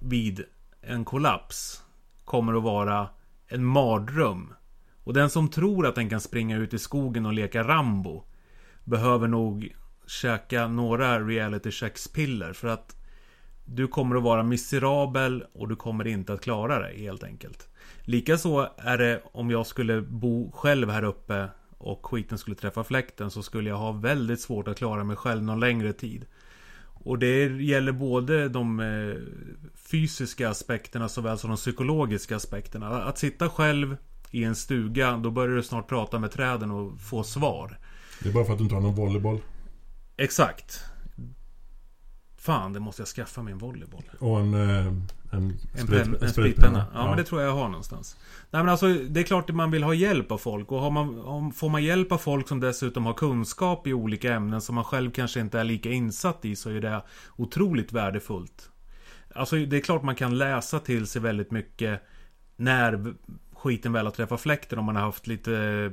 [0.00, 0.44] vid
[0.82, 1.82] en kollaps
[2.24, 3.08] kommer att vara
[3.46, 4.54] en mardröm.
[5.04, 8.24] Och den som tror att den kan springa ut i skogen och leka Rambo
[8.84, 9.74] behöver nog
[10.06, 12.99] käka några reality checks-piller för att
[13.72, 17.68] du kommer att vara miserabel och du kommer inte att klara dig helt enkelt.
[18.00, 21.48] Likaså är det om jag skulle bo själv här uppe
[21.78, 25.42] och skiten skulle träffa fläkten så skulle jag ha väldigt svårt att klara mig själv
[25.42, 26.26] någon längre tid.
[26.82, 29.16] Och det gäller både de eh,
[29.74, 33.02] fysiska aspekterna såväl som de psykologiska aspekterna.
[33.02, 33.96] Att sitta själv
[34.30, 37.78] i en stuga, då börjar du snart prata med träden och få svar.
[38.22, 39.40] Det är bara för att du inte har någon volleyboll.
[40.16, 40.84] Exakt.
[42.40, 44.02] Fan, det måste jag skaffa mig en volleyboll.
[44.18, 44.54] Och en...
[44.54, 44.86] eh,
[45.32, 46.28] En, En, sprit- pen, en spritpenna.
[46.32, 46.86] spritpenna.
[46.94, 48.16] Ja, men det tror jag jag har någonstans.
[48.50, 50.72] Nej men alltså, det är klart att man vill ha hjälp av folk.
[50.72, 54.60] Och man, om, får man hjälp av folk som dessutom har kunskap i olika ämnen
[54.60, 57.02] som man själv kanske inte är lika insatt i så är det
[57.36, 58.70] otroligt värdefullt.
[59.34, 62.02] Alltså det är klart man kan läsa till sig väldigt mycket
[62.56, 63.14] när
[63.54, 65.92] skiten väl har träffat fläkten om man har haft lite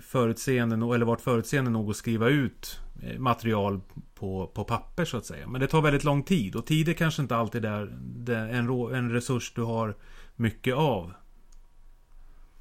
[0.00, 3.80] förutseende nog- eller varit förutseende nog att skriva ut eh, material
[4.14, 5.46] på, på papper så att säga.
[5.46, 8.68] Men det tar väldigt lång tid och tid är kanske inte alltid är det, en,
[8.94, 9.96] en resurs du har
[10.36, 11.12] mycket av.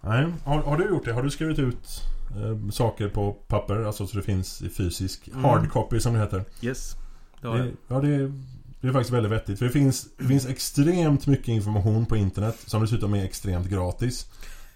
[0.01, 1.13] Nej, har, har du gjort det?
[1.13, 2.01] Har du skrivit ut
[2.35, 3.83] eh, saker på papper?
[3.83, 5.43] Alltså så det finns i fysisk Mm.
[5.43, 6.43] hard copy som det heter.
[6.61, 6.95] Yes.
[7.41, 7.65] Det har jag.
[7.67, 8.33] Det, ja, det är,
[8.81, 9.59] det är faktiskt väldigt vettigt.
[9.59, 14.27] För det finns, det finns extremt mycket information på internet som dessutom är extremt gratis.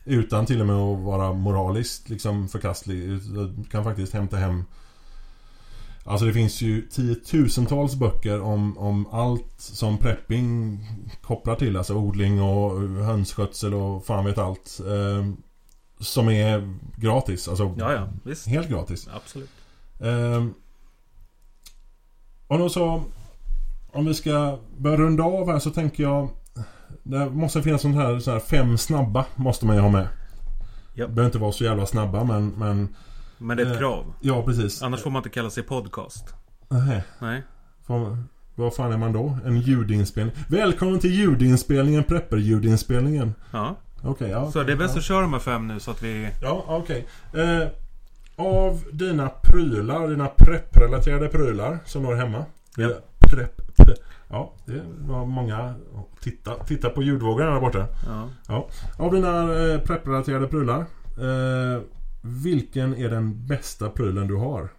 [0.05, 3.09] Utan till och med att vara moraliskt liksom förkastlig.
[3.09, 4.63] Du kan faktiskt hämta hem
[6.03, 10.79] Alltså det finns ju tiotusentals böcker om, om allt som prepping
[11.21, 11.77] kopplar till.
[11.77, 14.79] Alltså odling och hönsskötsel och fan vet allt.
[14.79, 15.31] Eh,
[15.99, 17.47] som är gratis.
[17.47, 18.47] Alltså Ja, ja, visst.
[18.47, 19.09] helt gratis.
[19.13, 19.49] Absolut.
[19.99, 20.45] Eh,
[22.47, 23.03] och då så...
[23.93, 26.29] Om vi ska börja runda av här så tänker jag...
[27.03, 30.07] Det måste finnas sånt här, så här fem snabba måste man ju ha med.
[30.93, 31.07] Ja.
[31.07, 32.47] Behöver inte vara så jävla snabba men...
[32.49, 32.95] men
[33.37, 34.13] Men det är ett Eh, krav.
[34.21, 34.81] ja precis.
[34.81, 36.33] Annars får man inte kalla sig podcast.
[36.69, 37.03] Nähä.
[37.19, 37.43] Nej.
[37.87, 38.17] Får-
[38.55, 39.37] Vad fan är man då?
[39.45, 40.35] En ljudinspelning?
[40.47, 43.33] Välkommen till ljudinspelningen, prepper-ljudinspelningen.
[43.51, 43.75] Ja.
[44.03, 44.51] Okej, ja.
[44.51, 44.99] Så det är bäst ja.
[44.99, 46.29] att köra de här fem nu så att vi...
[46.41, 47.07] Ja, okej.
[47.33, 47.67] Eh,
[48.35, 52.45] av dina prylar, dina prepprelaterade prylar som du har hemma.
[52.77, 52.83] Ja.
[52.89, 53.70] Eh, Prepp.
[54.31, 55.75] Ja, det var många.
[56.19, 57.87] Titta, titta på ljudvågorna där borta.
[58.47, 58.67] Ja.
[58.97, 60.79] Av dina eh, prepprelaterade prylar.
[61.17, 61.81] Eh,
[62.21, 64.69] vilken är den bästa prylen du har?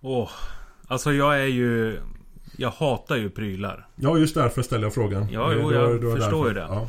[0.00, 0.30] Åh.
[0.86, 2.00] Alltså jag är ju...
[2.56, 3.86] Jag hatar ju prylar.
[3.94, 5.28] Ja, just därför ställer jag frågan.
[5.30, 6.60] Ja, jo, jag det var förstår ju det.
[6.60, 6.88] Ja.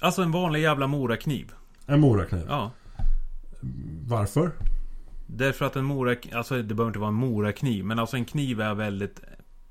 [0.00, 1.52] Alltså en vanlig jävla morakniv.
[1.86, 2.46] En morakniv.
[2.48, 2.70] Ja.
[4.06, 4.50] Varför?
[5.36, 6.28] Därför att en morak...
[6.32, 7.84] Alltså det behöver inte vara en morakniv.
[7.84, 9.20] Men alltså en kniv är väldigt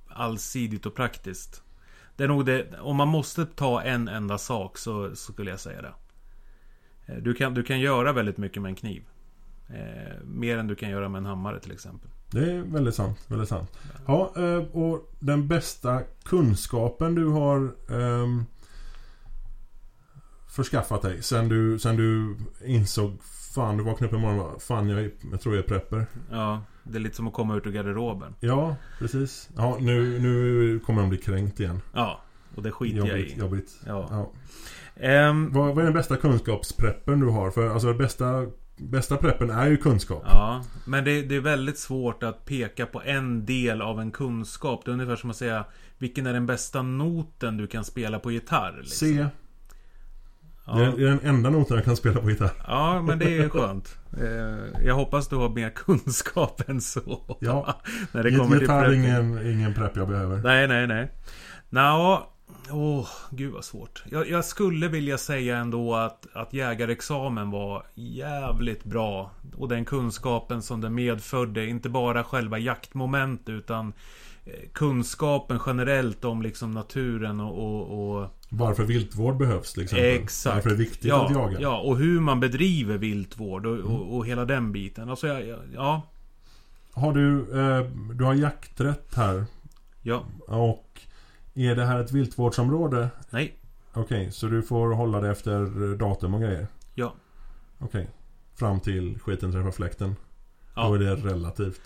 [0.07, 1.63] allsidigt och praktiskt.
[2.15, 2.79] Det är nog det...
[2.79, 5.93] Om man måste ta en enda sak så, så skulle jag säga det.
[7.05, 9.03] Eh, Du kan, du kan göra väldigt mycket med en kniv.
[9.69, 12.09] Eh, mer än du kan göra med en hammare till exempel.
[12.31, 13.19] Det är väldigt sant.
[13.27, 13.77] Väldigt sant.
[14.07, 17.57] Ja, eh, och den bästa kunskapen du har
[17.89, 18.45] ehm,
[20.51, 22.35] förskaffat dig sen du, sen du
[22.65, 23.17] insåg
[23.55, 26.05] Fan, du vaknade upp en morgon och bara, Fan, jag, jag tror jag är prepper.
[26.31, 28.35] Ja, det är lite som att komma ut ur garderoben.
[28.39, 29.49] Ja, precis.
[29.57, 31.81] Ja, nu, nu kommer de bli kränkt igen.
[31.93, 32.21] Ja,
[32.55, 33.37] och det skiter jag Jobbigt.
[33.37, 33.39] i.
[33.39, 33.79] jobbigt.
[33.87, 34.07] Ja.
[34.11, 34.31] Ja.
[35.07, 37.51] Ehm, Vad, vad är den bästa kunskapspreppen du har?
[37.51, 38.45] För alltså, bästa,
[38.77, 40.23] bästa preppen är ju kunskap.
[40.25, 44.85] Ja, men det, det är väldigt svårt att peka på en del av en kunskap.
[44.85, 45.65] Det är ungefär som att säga
[45.97, 48.77] Vilken är den bästa noten du kan spela på gitarr?
[48.81, 49.07] Liksom.
[49.07, 49.25] C.
[50.65, 50.73] Ja.
[50.75, 52.51] Det, är, den enda noten jag kan spela på gitarr.
[52.67, 53.97] ja, men det är skönt.
[54.17, 57.37] Eh, Jag hoppas du har mer kunskap än så.
[57.39, 57.81] Ja.
[58.11, 59.03] När det kommer till Gitarr är prepping.
[59.03, 60.37] ingen, ingen prepp jag behöver.
[60.37, 61.11] Nej, nej, nej.
[61.69, 62.27] Nå,
[62.71, 64.03] åh, gud vad svårt.
[64.11, 69.31] Jag, jag skulle vilja säga ändå att, att jägarexamen var jävligt bra.
[69.57, 73.93] Och den kunskapen som den medförde, inte bara själva jaktmoment utan
[74.73, 80.05] kunskapen generellt om liksom naturen och, och, och Varför viltvård behövs till exempel.
[80.05, 80.55] Exakt.
[80.55, 81.59] Varför det är viktigt ja, att jaga.
[81.59, 85.09] Ja, och hur man bedriver viltvård och, och, och hela den biten.
[85.09, 86.01] Alltså, jag, ja,
[86.93, 87.85] Har du, eh,
[88.15, 89.45] du har jakträtt här.
[90.01, 91.01] ja, Och
[91.53, 93.09] är det här ett viltvårdsområde?
[93.29, 93.57] nej,
[93.93, 96.67] Okej, så du får hålla det efter datum och grejer?
[96.95, 97.13] ja.
[97.79, 98.09] Okej.
[98.55, 100.15] Fram till skiten träffar fläkten.
[100.75, 100.87] Ja.
[100.87, 101.81] Då är det relativt.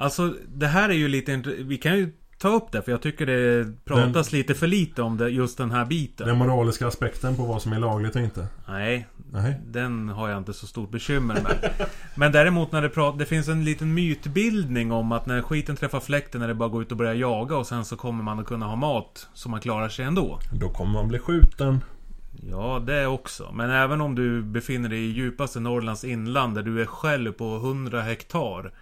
[0.00, 3.26] Alltså det här är ju lite Vi kan ju ta upp det för jag tycker
[3.26, 6.26] det pratas lite för lite om det, just den här biten.
[6.26, 8.46] Den moraliska aspekten på vad som är lagligt och inte.
[8.68, 9.60] Nej, Nej.
[9.66, 11.70] den har jag inte så stort bekymmer med.
[12.14, 13.18] Men däremot när det pratas...
[13.18, 16.72] Det finns en liten mytbildning om att när skiten träffar fläkten är det bara att
[16.72, 19.48] gå ut och börja jaga och sen så kommer man att kunna ha mat så
[19.48, 20.38] man klarar sig ändå.
[20.52, 21.80] Då kommer man bli skjuten.
[22.50, 23.52] Ja, det också.
[23.54, 27.56] Men även om du befinner dig i djupaste Norrlands inland där du är själv på
[27.56, 28.72] 100 hektar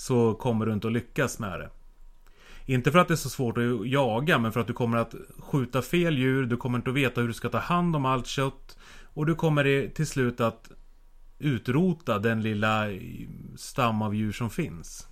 [0.00, 1.70] så kommer du inte att lyckas med det.
[2.66, 5.14] Inte för att det är så svårt att jaga, men för att du kommer att
[5.38, 8.26] skjuta fel djur, du kommer inte att veta hur du ska ta hand om allt
[8.26, 8.78] kött
[9.14, 10.70] och du kommer till slut att
[11.38, 12.84] utrota den lilla
[13.56, 15.08] stam av djur som finns.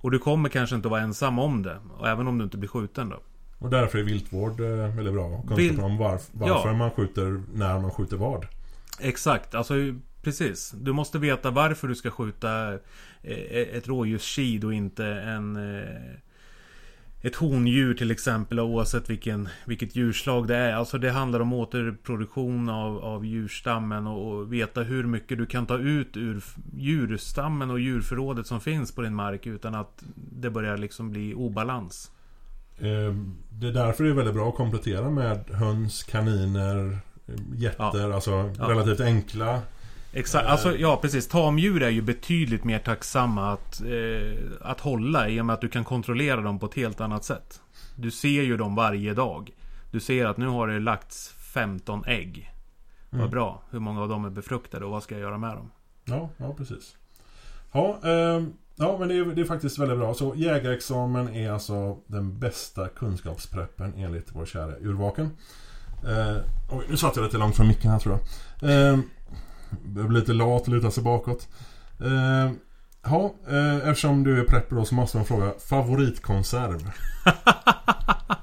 [0.00, 2.68] Och du kommer kanske inte att vara ensam om det, även om du inte blir
[2.68, 3.20] skjuten då.
[3.58, 5.42] Och därför är viltvård eh, väldigt bra.
[5.48, 6.74] Kunskap om varf- varför Ja.
[6.76, 8.46] man skjuter, när man skjuter vad.
[9.00, 9.74] Exakt, alltså
[10.22, 10.70] precis.
[10.76, 12.72] Du måste veta varför du ska skjuta
[13.22, 15.56] eh, ett rådjurskid och inte en...
[15.56, 16.14] eh,
[17.22, 20.72] Ett hondjur till exempel oavsett vilken, vilket djurslag det är.
[20.74, 25.66] Alltså det handlar om återproduktion av, av djurstammen och, och veta hur mycket du kan
[25.66, 26.42] ta ut ur
[26.76, 30.02] djurstammen och djurförrådet som finns på din mark utan att
[30.32, 32.10] det börjar liksom bli obalans.
[32.78, 33.14] Eh,
[33.50, 38.10] Det är därför det är väldigt bra att komplettera med höns, kaniner, eh, getter.
[38.10, 38.68] Alltså Ja.
[38.70, 39.62] relativt enkla.
[40.12, 40.52] Exakt, Eh.
[40.52, 41.28] alltså ja precis.
[41.28, 45.68] Tamdjur är ju betydligt mer tacksamma att, eh, att hålla i och med att du
[45.68, 47.60] kan kontrollera dem på ett helt annat sätt.
[47.96, 49.50] Du ser ju dem varje dag.
[49.90, 52.50] Du ser att nu har det lagts 15 ägg.
[53.10, 53.30] Vad Mm.
[53.30, 53.62] bra.
[53.70, 55.70] Hur många av dem är befruktade och vad ska jag göra med dem?
[56.04, 56.96] Ja, ja precis.
[57.72, 60.14] Ja, ehm, ja men det är, det är faktiskt väldigt bra.
[60.14, 65.30] Så jägarexamen är alltså den bästa kunskapspreppen enligt vår kära urvaken.
[66.08, 66.36] Eh,
[66.70, 68.18] oj, nu satt jag lite långt från micken här tror
[68.60, 68.92] jag.
[69.96, 71.48] Jag blir lite lat och lutar sig bakåt.
[72.00, 72.52] Eh,
[73.04, 76.90] Ja, eh, eftersom du är prepper då så måste man fråga favoritkonserv.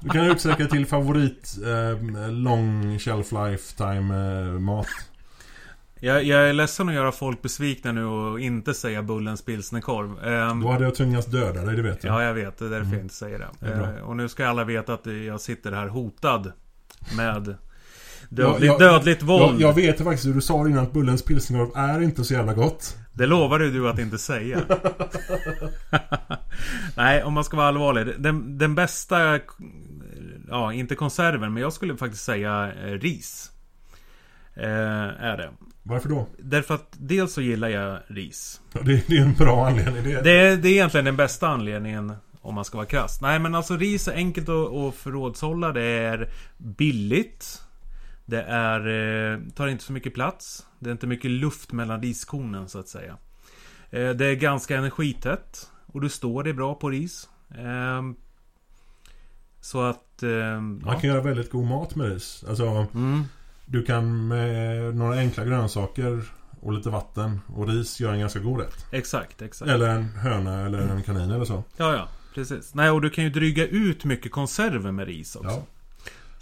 [0.00, 4.86] Du kan utsträcka till favorit eh, long shelf lifetime eh, mat.
[6.00, 10.24] Jag, jag är ledsen att göra folk besvikna nu och inte säga Bullens pilsnerkorv.
[10.24, 12.08] Ehm, Då hade jag tvingats döda dig, det vet du.
[12.08, 12.58] Ja, jag vet.
[12.58, 12.94] Det är därför Mm.
[12.94, 13.48] jag inte säger det.
[13.60, 13.72] Det.
[13.98, 16.52] Eh, och nu ska alla veta att jag sitter här hotad
[17.16, 17.54] med
[18.28, 19.60] dödligt, jag- dödligt Jag, våld.
[19.60, 22.54] jag vet ju faktiskt hur du sa innan att Bullens pilsnerkorv är inte så jävla
[22.54, 22.96] gott.
[23.12, 24.60] Det lovade du att inte säga.
[26.96, 28.06] Nej, om man ska vara allvarlig.
[28.18, 29.38] Den, den bästa...
[30.48, 33.50] Ja, inte konserven, men jag skulle faktiskt säga eh, ris.
[34.54, 34.68] Eh,
[35.24, 35.50] är det.
[35.82, 36.26] Varför då?
[36.38, 38.60] Därför att dels så gillar jag ris.
[38.72, 40.04] Ja, Det, det är en bra anledning.
[40.04, 43.20] Det, Det är, det är egentligen den bästa anledningen om man ska vara krass.
[43.22, 45.72] Nej men alltså ris är enkelt att, att förrådshålla.
[45.72, 47.62] Det är billigt.
[48.28, 48.80] Det är,
[49.32, 50.66] eh, tar inte så mycket plats.
[50.78, 53.16] Det är inte mycket luft mellan riskornen så att säga.
[53.90, 55.70] Eh, det är ganska energitätt.
[55.86, 57.28] Och du står det bra på ris.
[57.58, 58.16] Ehm,
[59.60, 60.22] så att...
[60.22, 61.00] ehm, Man ja.
[61.00, 62.44] kan göra väldigt god mat med ris.
[62.48, 63.24] Alltså, Mm,
[63.66, 66.22] du kan med några enkla grönsaker
[66.60, 68.86] och lite vatten och ris göra en ganska god rätt.
[68.92, 69.70] exakt, exakt.
[69.70, 71.64] Eller en höna eller en kanin eller så.
[71.76, 72.08] Ja, ja.
[72.34, 72.74] Precis.
[72.74, 75.50] Nej, och du kan ju dryga ut mycket konserver med ris också.
[75.50, 75.62] Ja.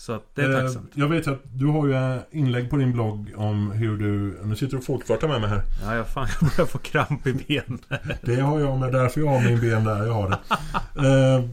[0.06, 0.90] Så att det är Eh, tacksamt.
[0.94, 4.38] Jag vet att du har ju eh, inlägg på din blogg om hur du...
[4.44, 5.62] Nu sitter du och folkvartar med mig här.
[5.84, 7.78] Ja, jag fan, jag börjar få kramp i benen.
[8.22, 10.38] Det har jag med, därför jag har min ben där jag har det.
[10.98, 11.44] Eh,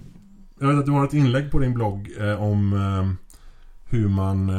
[0.59, 3.17] jag vet att du har ett inlägg på din blogg om
[3.89, 4.51] hur man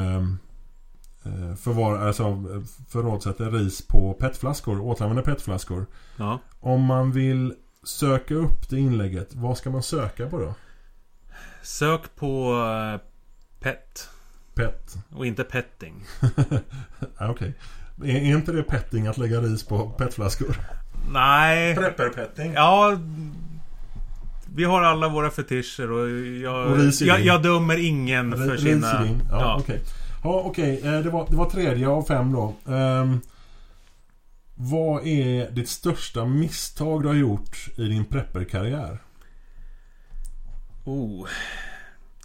[1.56, 2.44] förvar, alltså,
[2.88, 5.86] förrådssätter ris på petflaskor, återanvända petflaskor.
[6.16, 6.38] Ja.
[6.60, 10.54] Om man vill söka upp det inlägget, vad ska man söka på då?
[11.62, 12.54] Sök på
[13.64, 14.08] PET.
[14.54, 14.94] Pet.
[15.12, 16.04] Och inte petting.
[17.18, 17.54] ah, Okej.
[18.04, 20.56] Är, är inte det petting att lägga ris på petflaskor?
[21.12, 21.74] Nej.
[21.76, 22.52] Prepperpetting.
[22.52, 22.98] Ja.
[24.54, 26.08] Vi har alla våra fetischer och
[26.42, 29.06] jag, Och jag, jag dömer ingen för Ris sina...
[29.06, 29.56] Ja, Ja.
[29.60, 29.80] okej.
[30.24, 30.80] Ja, okej.
[30.84, 32.54] Eh, Det, var, det var tredje av fem då.
[32.72, 33.20] Ehm,
[34.54, 38.98] vad är ditt största misstag du har gjort i din prepperkarriär?
[40.84, 41.26] Oh.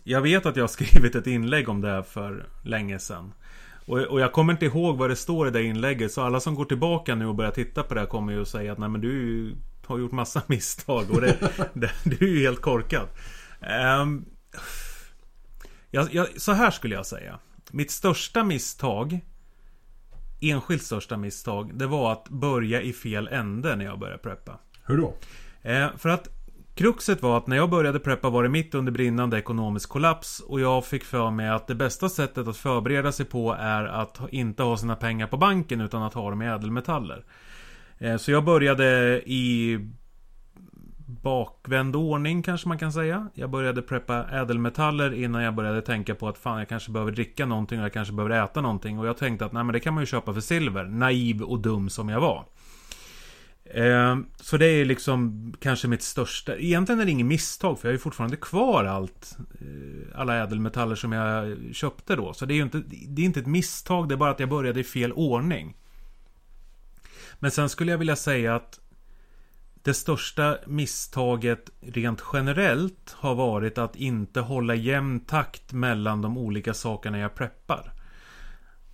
[0.09, 3.33] Jag vet att jag har skrivit ett inlägg om det här för länge sedan.
[3.85, 6.11] Och, och jag kommer inte ihåg vad det står i det inlägget.
[6.11, 8.47] Så alla som går tillbaka nu och börjar titta på det här kommer ju att
[8.47, 9.55] säga att nej men du
[9.85, 11.11] har gjort massa misstag.
[11.11, 11.37] Och det,
[11.73, 13.07] det, du är ju helt korkad.
[13.61, 14.25] Ehm,
[15.91, 17.39] jag, jag, så här skulle jag säga.
[17.71, 19.19] Mitt största misstag
[20.41, 24.59] Enskilt största misstag Det var att börja i fel ände när jag började preppa.
[24.85, 25.13] Hur då?
[25.61, 26.27] Eh, för att
[26.79, 30.59] Kruxet var att när jag började preppa var det mitt under brinnande ekonomisk kollaps och
[30.59, 34.63] jag fick för mig att det bästa sättet att förbereda sig på är att inte
[34.63, 37.23] ha sina pengar på banken utan att ha dem i ädelmetaller.
[37.97, 39.79] Eh, så jag började i
[41.07, 43.29] bakvänd ordning kanske man kan säga.
[43.33, 47.45] Jag började preppa ädelmetaller innan jag började tänka på att fan jag kanske behöver dricka
[47.45, 48.99] någonting och jag kanske behöver äta någonting.
[48.99, 50.83] Och jag tänkte att nej men det kan man ju köpa för silver.
[50.83, 52.45] Naiv och dum som jag var.
[53.73, 56.57] Ehm, så det är liksom kanske mitt största...
[56.57, 59.37] Egentligen är det inget misstag för jag har ju fortfarande kvar allt.
[59.61, 62.33] Eh, alla ädelmetaller som jag köpte då.
[62.33, 64.49] Så det är ju inte, det är inte ett misstag, det är bara att jag
[64.49, 65.77] började i fel ordning.
[67.39, 68.79] Men sen skulle jag vilja säga att
[69.83, 76.73] det största misstaget rent generellt har varit att inte hålla jämn takt mellan de olika
[76.73, 77.93] sakerna jag preppar.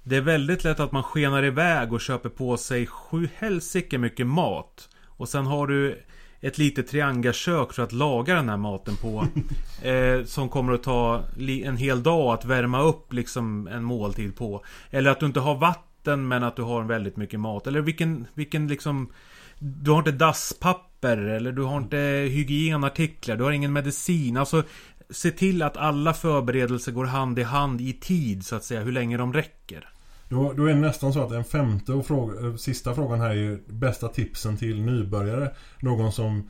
[0.08, 4.28] Det är väldigt lätt att man skenar iväg och köper på sig sju helsike mycket
[4.28, 4.90] mat.
[5.06, 6.04] Och sen har du
[6.40, 9.28] ett litet triangelkök för att laga den här maten på.
[9.88, 14.66] eh, som kommer att ta en hel dag att värma upp liksom en måltid på.
[14.90, 17.68] Eller att du inte har vatten men att du har väldigt mycket mat.
[17.68, 19.12] Eller vilken, vilken liksom...
[19.60, 21.98] Du har inte dasspapper eller du har inte
[22.32, 23.36] hygienartiklar.
[23.36, 24.38] Du har ingen medicin.
[24.38, 24.64] Alltså
[25.10, 28.82] Se till att alla förberedelser går hand i hand i tid så att säga.
[28.82, 29.90] Hur länge de räcker.
[30.30, 33.30] Då, då är det nästan så att den femte och fråga, eh, sista frågan här
[33.30, 35.52] är ju bästa tipsen till nybörjare.
[35.80, 36.50] Någon som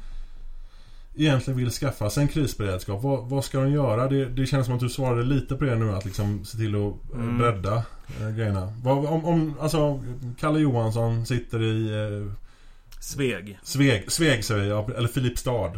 [1.16, 3.04] egentligen vill skaffa sig en krisberedskap.
[3.04, 4.08] Vad, vad ska de göra?
[4.08, 6.76] Det, det känns som att du svarade lite på det nu att liksom se till
[6.76, 7.30] att Mm.
[7.30, 7.38] mm.
[7.38, 7.84] bredda
[8.22, 8.74] eh, grejerna.
[8.84, 10.04] Vad, om, om, alltså
[10.40, 12.34] Kalle Johansson sitter i eh,
[13.00, 13.60] Sveg.
[13.64, 15.72] Sveg, Sveg säger jag, eller Filipstad.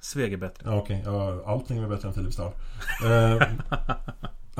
[0.00, 0.70] Sveg är bättre.
[0.70, 1.02] Ja, okej.
[1.04, 2.52] Ja, allting är bättre än Filipstad.
[3.04, 3.42] Eh,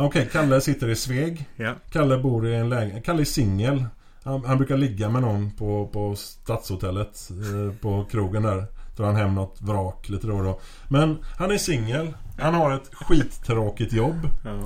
[0.06, 1.48] okej, Kalle sitter i Sveg.
[1.56, 1.74] Ja.
[1.90, 3.04] Kalle bor i en lägenhet.
[3.04, 3.84] Kalle är singel.
[4.22, 7.30] Han, han brukar ligga med någon på, på Stadshotellet.
[7.30, 8.66] Eh, på krogen där.
[8.96, 10.60] Drar han hem något vrak lite då och då.
[10.88, 12.14] Men han är singel.
[12.38, 14.30] Han har ett skittråkigt jobb.
[14.44, 14.58] ja.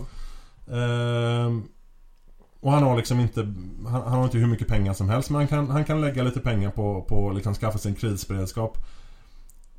[0.76, 1.52] Eh,
[2.60, 3.40] Och han har liksom inte
[3.86, 6.22] han, han, har inte hur mycket pengar som helst men han kan, han kan lägga
[6.22, 8.78] lite pengar på, på liksom skaffa sin krisberedskap.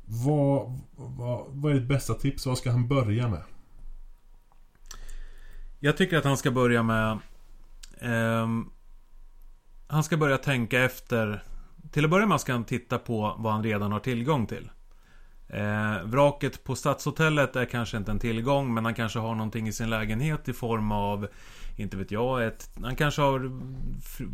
[0.06, 2.46] Vad, vad, vad är ditt bästa tips?
[2.46, 3.42] Vad ska han börja med?
[5.84, 7.10] Jag tycker att han ska börja med
[8.00, 8.48] eh,
[9.86, 11.44] Han ska börja tänka efter.
[11.90, 14.70] Till att börja med ska han titta på vad han redan har tillgång till.
[15.48, 19.72] Eh, Vraket på Stadshotellet är kanske inte en tillgång Men han kanske har någonting i
[19.72, 21.28] sin lägenhet i form av
[21.76, 23.50] Inte vet jag ett, Han kanske har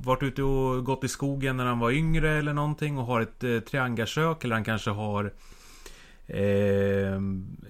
[0.04, 3.44] varit ute och gått i skogen när han var yngre eller någonting och har ett
[3.44, 5.32] eh, triangakök Eller han kanske har
[6.32, 7.16] Eh,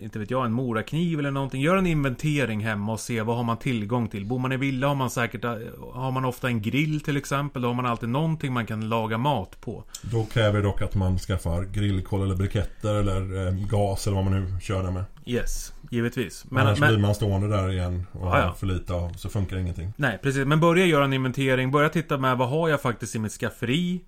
[0.01, 1.61] inte vet jag, en morakniv eller någonting.
[1.61, 4.27] Gör en inventering hemma och se vad har man tillgång till.
[4.27, 5.45] Bor man i villa har man säkert
[5.93, 7.63] Har man ofta en grill till exempel.
[7.63, 9.85] Då har man alltid någonting man kan laga mat på.
[10.03, 14.25] Då kräver det dock att man skaffar grillkol eller briketter eller eh, gas eller vad
[14.25, 15.05] man nu kör det med.
[15.27, 16.45] Yes, givetvis.
[16.51, 19.29] Men, Annars men, blir man stående där igen och ja, har för lite av så
[19.29, 19.93] funkar ingenting.
[19.97, 20.47] Nej, precis.
[20.47, 21.71] Men börja göra en inventering.
[21.71, 24.01] Börja titta med vad har jag faktiskt i mitt skafferi.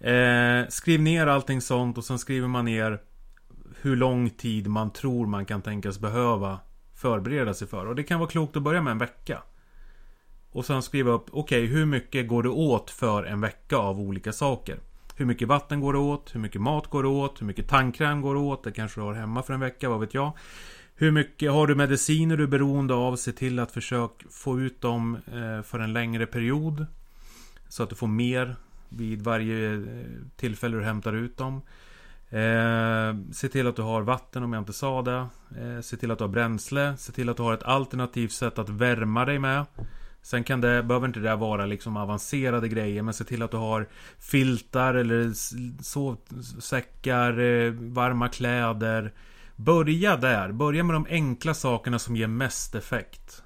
[0.00, 3.00] Eh, skriv ner allting sånt och sen skriver man ner
[3.80, 6.60] hur lång tid man tror man kan tänkas behöva
[6.94, 7.86] förbereda sig för.
[7.86, 9.42] Och det kan vara klokt att börja med en vecka.
[10.52, 14.00] Och sen skriva upp, okej okay, hur mycket går det åt för en vecka av
[14.00, 14.78] olika saker?
[15.16, 16.34] Hur mycket vatten går det åt?
[16.34, 17.40] Hur mycket mat går det åt?
[17.40, 18.64] Hur mycket tandkräm går det åt?
[18.64, 20.32] Det kanske du har hemma för en vecka, vad vet jag?
[20.94, 23.16] Hur mycket har du mediciner du är beroende av?
[23.16, 26.86] Se till att försöka få ut dem eh, för en längre period.
[27.68, 28.56] Så att du får mer
[28.88, 29.80] vid varje eh,
[30.36, 31.62] tillfälle du hämtar ut dem.
[32.36, 35.26] Eh, se till att du har vatten om jag inte sa det.
[35.58, 36.96] Eh, se till att du har bränsle.
[36.96, 39.66] Se till att du har ett alternativt sätt att värma dig med.
[40.22, 43.56] Sen kan det, behöver inte det vara liksom avancerade grejer men se till att du
[43.56, 43.88] har
[44.18, 45.32] filtar eller
[45.82, 49.12] sovsäckar, eh, varma kläder.
[49.56, 50.52] Börja där.
[50.52, 53.42] Börja med de enkla sakerna som ger mest effekt.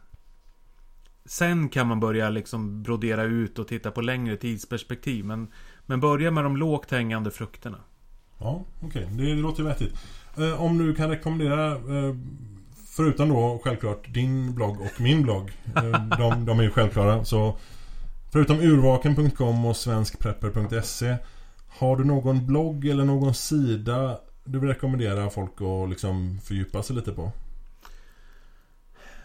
[1.24, 5.24] Sen kan man börja liksom brodera ut och titta på längre tidsperspektiv.
[5.24, 5.52] Men,
[5.86, 7.78] men börja med de lågt hängande frukterna.
[8.40, 9.04] Ja, okej.
[9.04, 9.16] Okay.
[9.16, 9.94] Det, det låter vettigt.
[10.36, 12.14] Eh, om du kan rekommendera eh,
[12.92, 15.50] Förutom då självklart din blogg och min blogg.
[15.76, 17.24] Eh, de, de är ju självklara.
[17.24, 17.58] Så
[18.32, 21.16] Förutom urvaken.com och svenskprepper.se
[21.68, 26.96] Har du någon blogg eller någon sida du vill rekommendera folk att liksom fördjupa sig
[26.96, 27.32] lite på?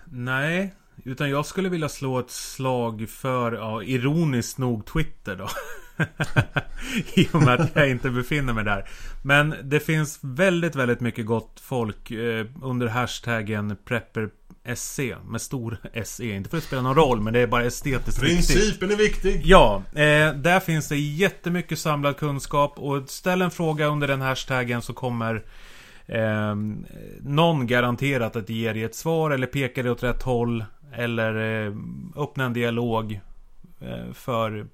[0.06, 0.74] Nej,
[1.04, 5.48] utan jag skulle vilja slå ett slag för, ja, ironiskt nog Twitter då.
[7.16, 8.86] I och med att jag inte befinner mig där.
[9.22, 16.26] Men det finns väldigt, väldigt mycket gott folk eh, under hashtaggen prepper.se med stor SE.
[16.36, 18.92] Inte för att spela någon roll, men det är bara estetiskt Principen viktigt.
[18.92, 19.42] är viktig.
[19.46, 22.74] Ja, eh, där finns det jättemycket samlad kunskap.
[22.80, 25.44] Och ställ en fråga under den hashtaggen så kommer
[26.06, 26.56] eh,
[27.22, 30.66] någon garanterat att ge dig ett svar eller peka dig åt rätt håll.
[30.98, 31.74] Eller eh,
[32.16, 33.20] öppna en dialog
[33.82, 34.68] eh, för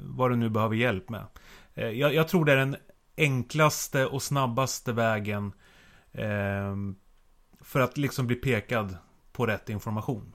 [0.00, 1.24] vad du nu behöver hjälp med.
[1.74, 2.76] Eh, jag, jag, tror det är den
[3.16, 5.52] enklaste och snabbaste vägen
[6.12, 6.76] eh,
[7.60, 8.96] för att liksom bli pekad
[9.32, 10.32] på rätt information.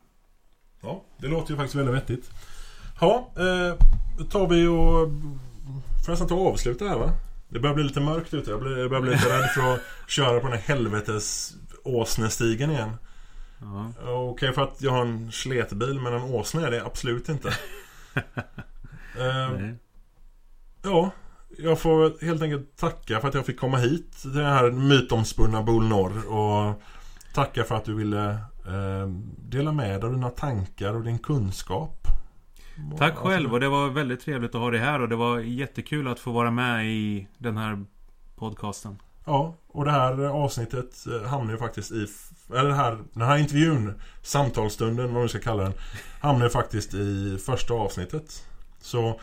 [0.82, 2.30] Ja, det låter ju faktiskt väldigt vettigt.
[3.02, 3.78] Ja, eh,
[4.26, 5.10] tar vi och
[6.06, 7.12] får nästan ta och avsluta här va?
[7.50, 8.52] Det börjar bli lite mörkt ute.
[8.52, 11.54] Jag, blir, jag börjar bli lite rädd för att köra på den här helvetes
[11.84, 12.98] åsnestigen igen.
[13.62, 13.94] Ja.
[14.00, 17.54] Okej okay, för att jag har en sletbil men en åsna är det absolut inte.
[19.20, 19.74] Eh,
[20.84, 21.12] ja,
[21.58, 25.64] jag får helt enkelt tacka för att jag fick komma hit till den här mytomspunna
[25.64, 26.82] Bol Norr och
[27.34, 28.30] tacka för att du ville
[28.68, 29.08] eh,
[29.38, 32.08] dela med dig av dina tankar och din kunskap.
[32.98, 36.08] Tack själv och det var väldigt trevligt att ha dig här och det var jättekul
[36.08, 37.86] att få vara med i den här
[38.36, 38.98] podcasten.
[39.26, 42.08] Ja, och det här avsnittet eh, hamnar ju faktiskt i
[42.50, 45.74] eller den här, den här intervjun Samtalsstunden, vad man ska kalla den
[46.20, 48.46] Hamnar ju faktiskt i första avsnittet
[48.82, 49.20] så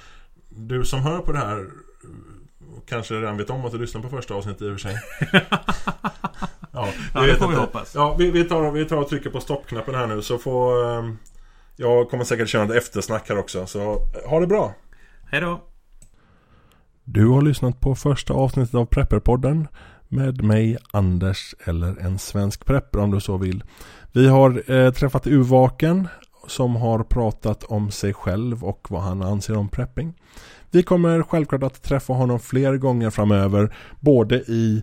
[0.48, 1.66] du som hör på det här
[2.86, 4.96] Kanske redan vet om att du lyssnar på första avsnittet i och för sig.
[6.72, 7.94] Ja, ja det får vi hoppas.
[7.94, 11.18] Ja, vi, vi, tar, vi tar och trycker på stoppknappen här nu så får um,
[11.76, 13.66] Jag kommer säkert köra ett eftersnack här också.
[13.66, 14.74] Så ha det bra.
[15.30, 15.60] Hej då.
[17.04, 19.68] Du har lyssnat på första avsnittet av Prepperpodden
[20.08, 23.64] med mig, Anders eller en svensk prepper om du så vill.
[24.12, 26.08] Vi har eh, träffat Uvaken
[26.48, 30.14] som har pratat om sig själv och vad han anser om prepping.
[30.70, 34.82] Vi kommer självklart att träffa honom fler gånger framöver, både i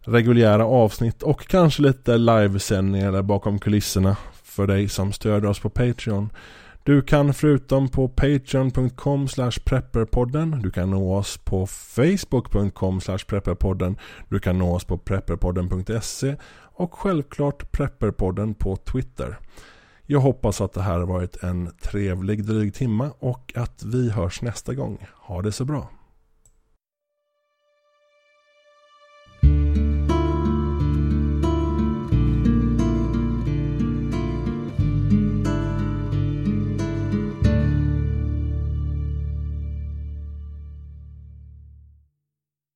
[0.00, 6.30] reguljära avsnitt och kanske lite livesändningar bakom kulisserna för dig som stöder oss på Patreon.
[6.82, 9.28] Du kan förutom på patreon.com
[9.64, 13.96] prepperpodden Du kan nå oss på facebook.com prepperpodden
[14.28, 19.38] Du kan nå oss på prepperpodden.se Och självklart prepperpodden på Twitter.
[20.06, 24.42] Jag hoppas att det här har varit en trevlig dryg timma och att vi hörs
[24.42, 25.06] nästa gång.
[25.14, 25.88] Ha det så bra.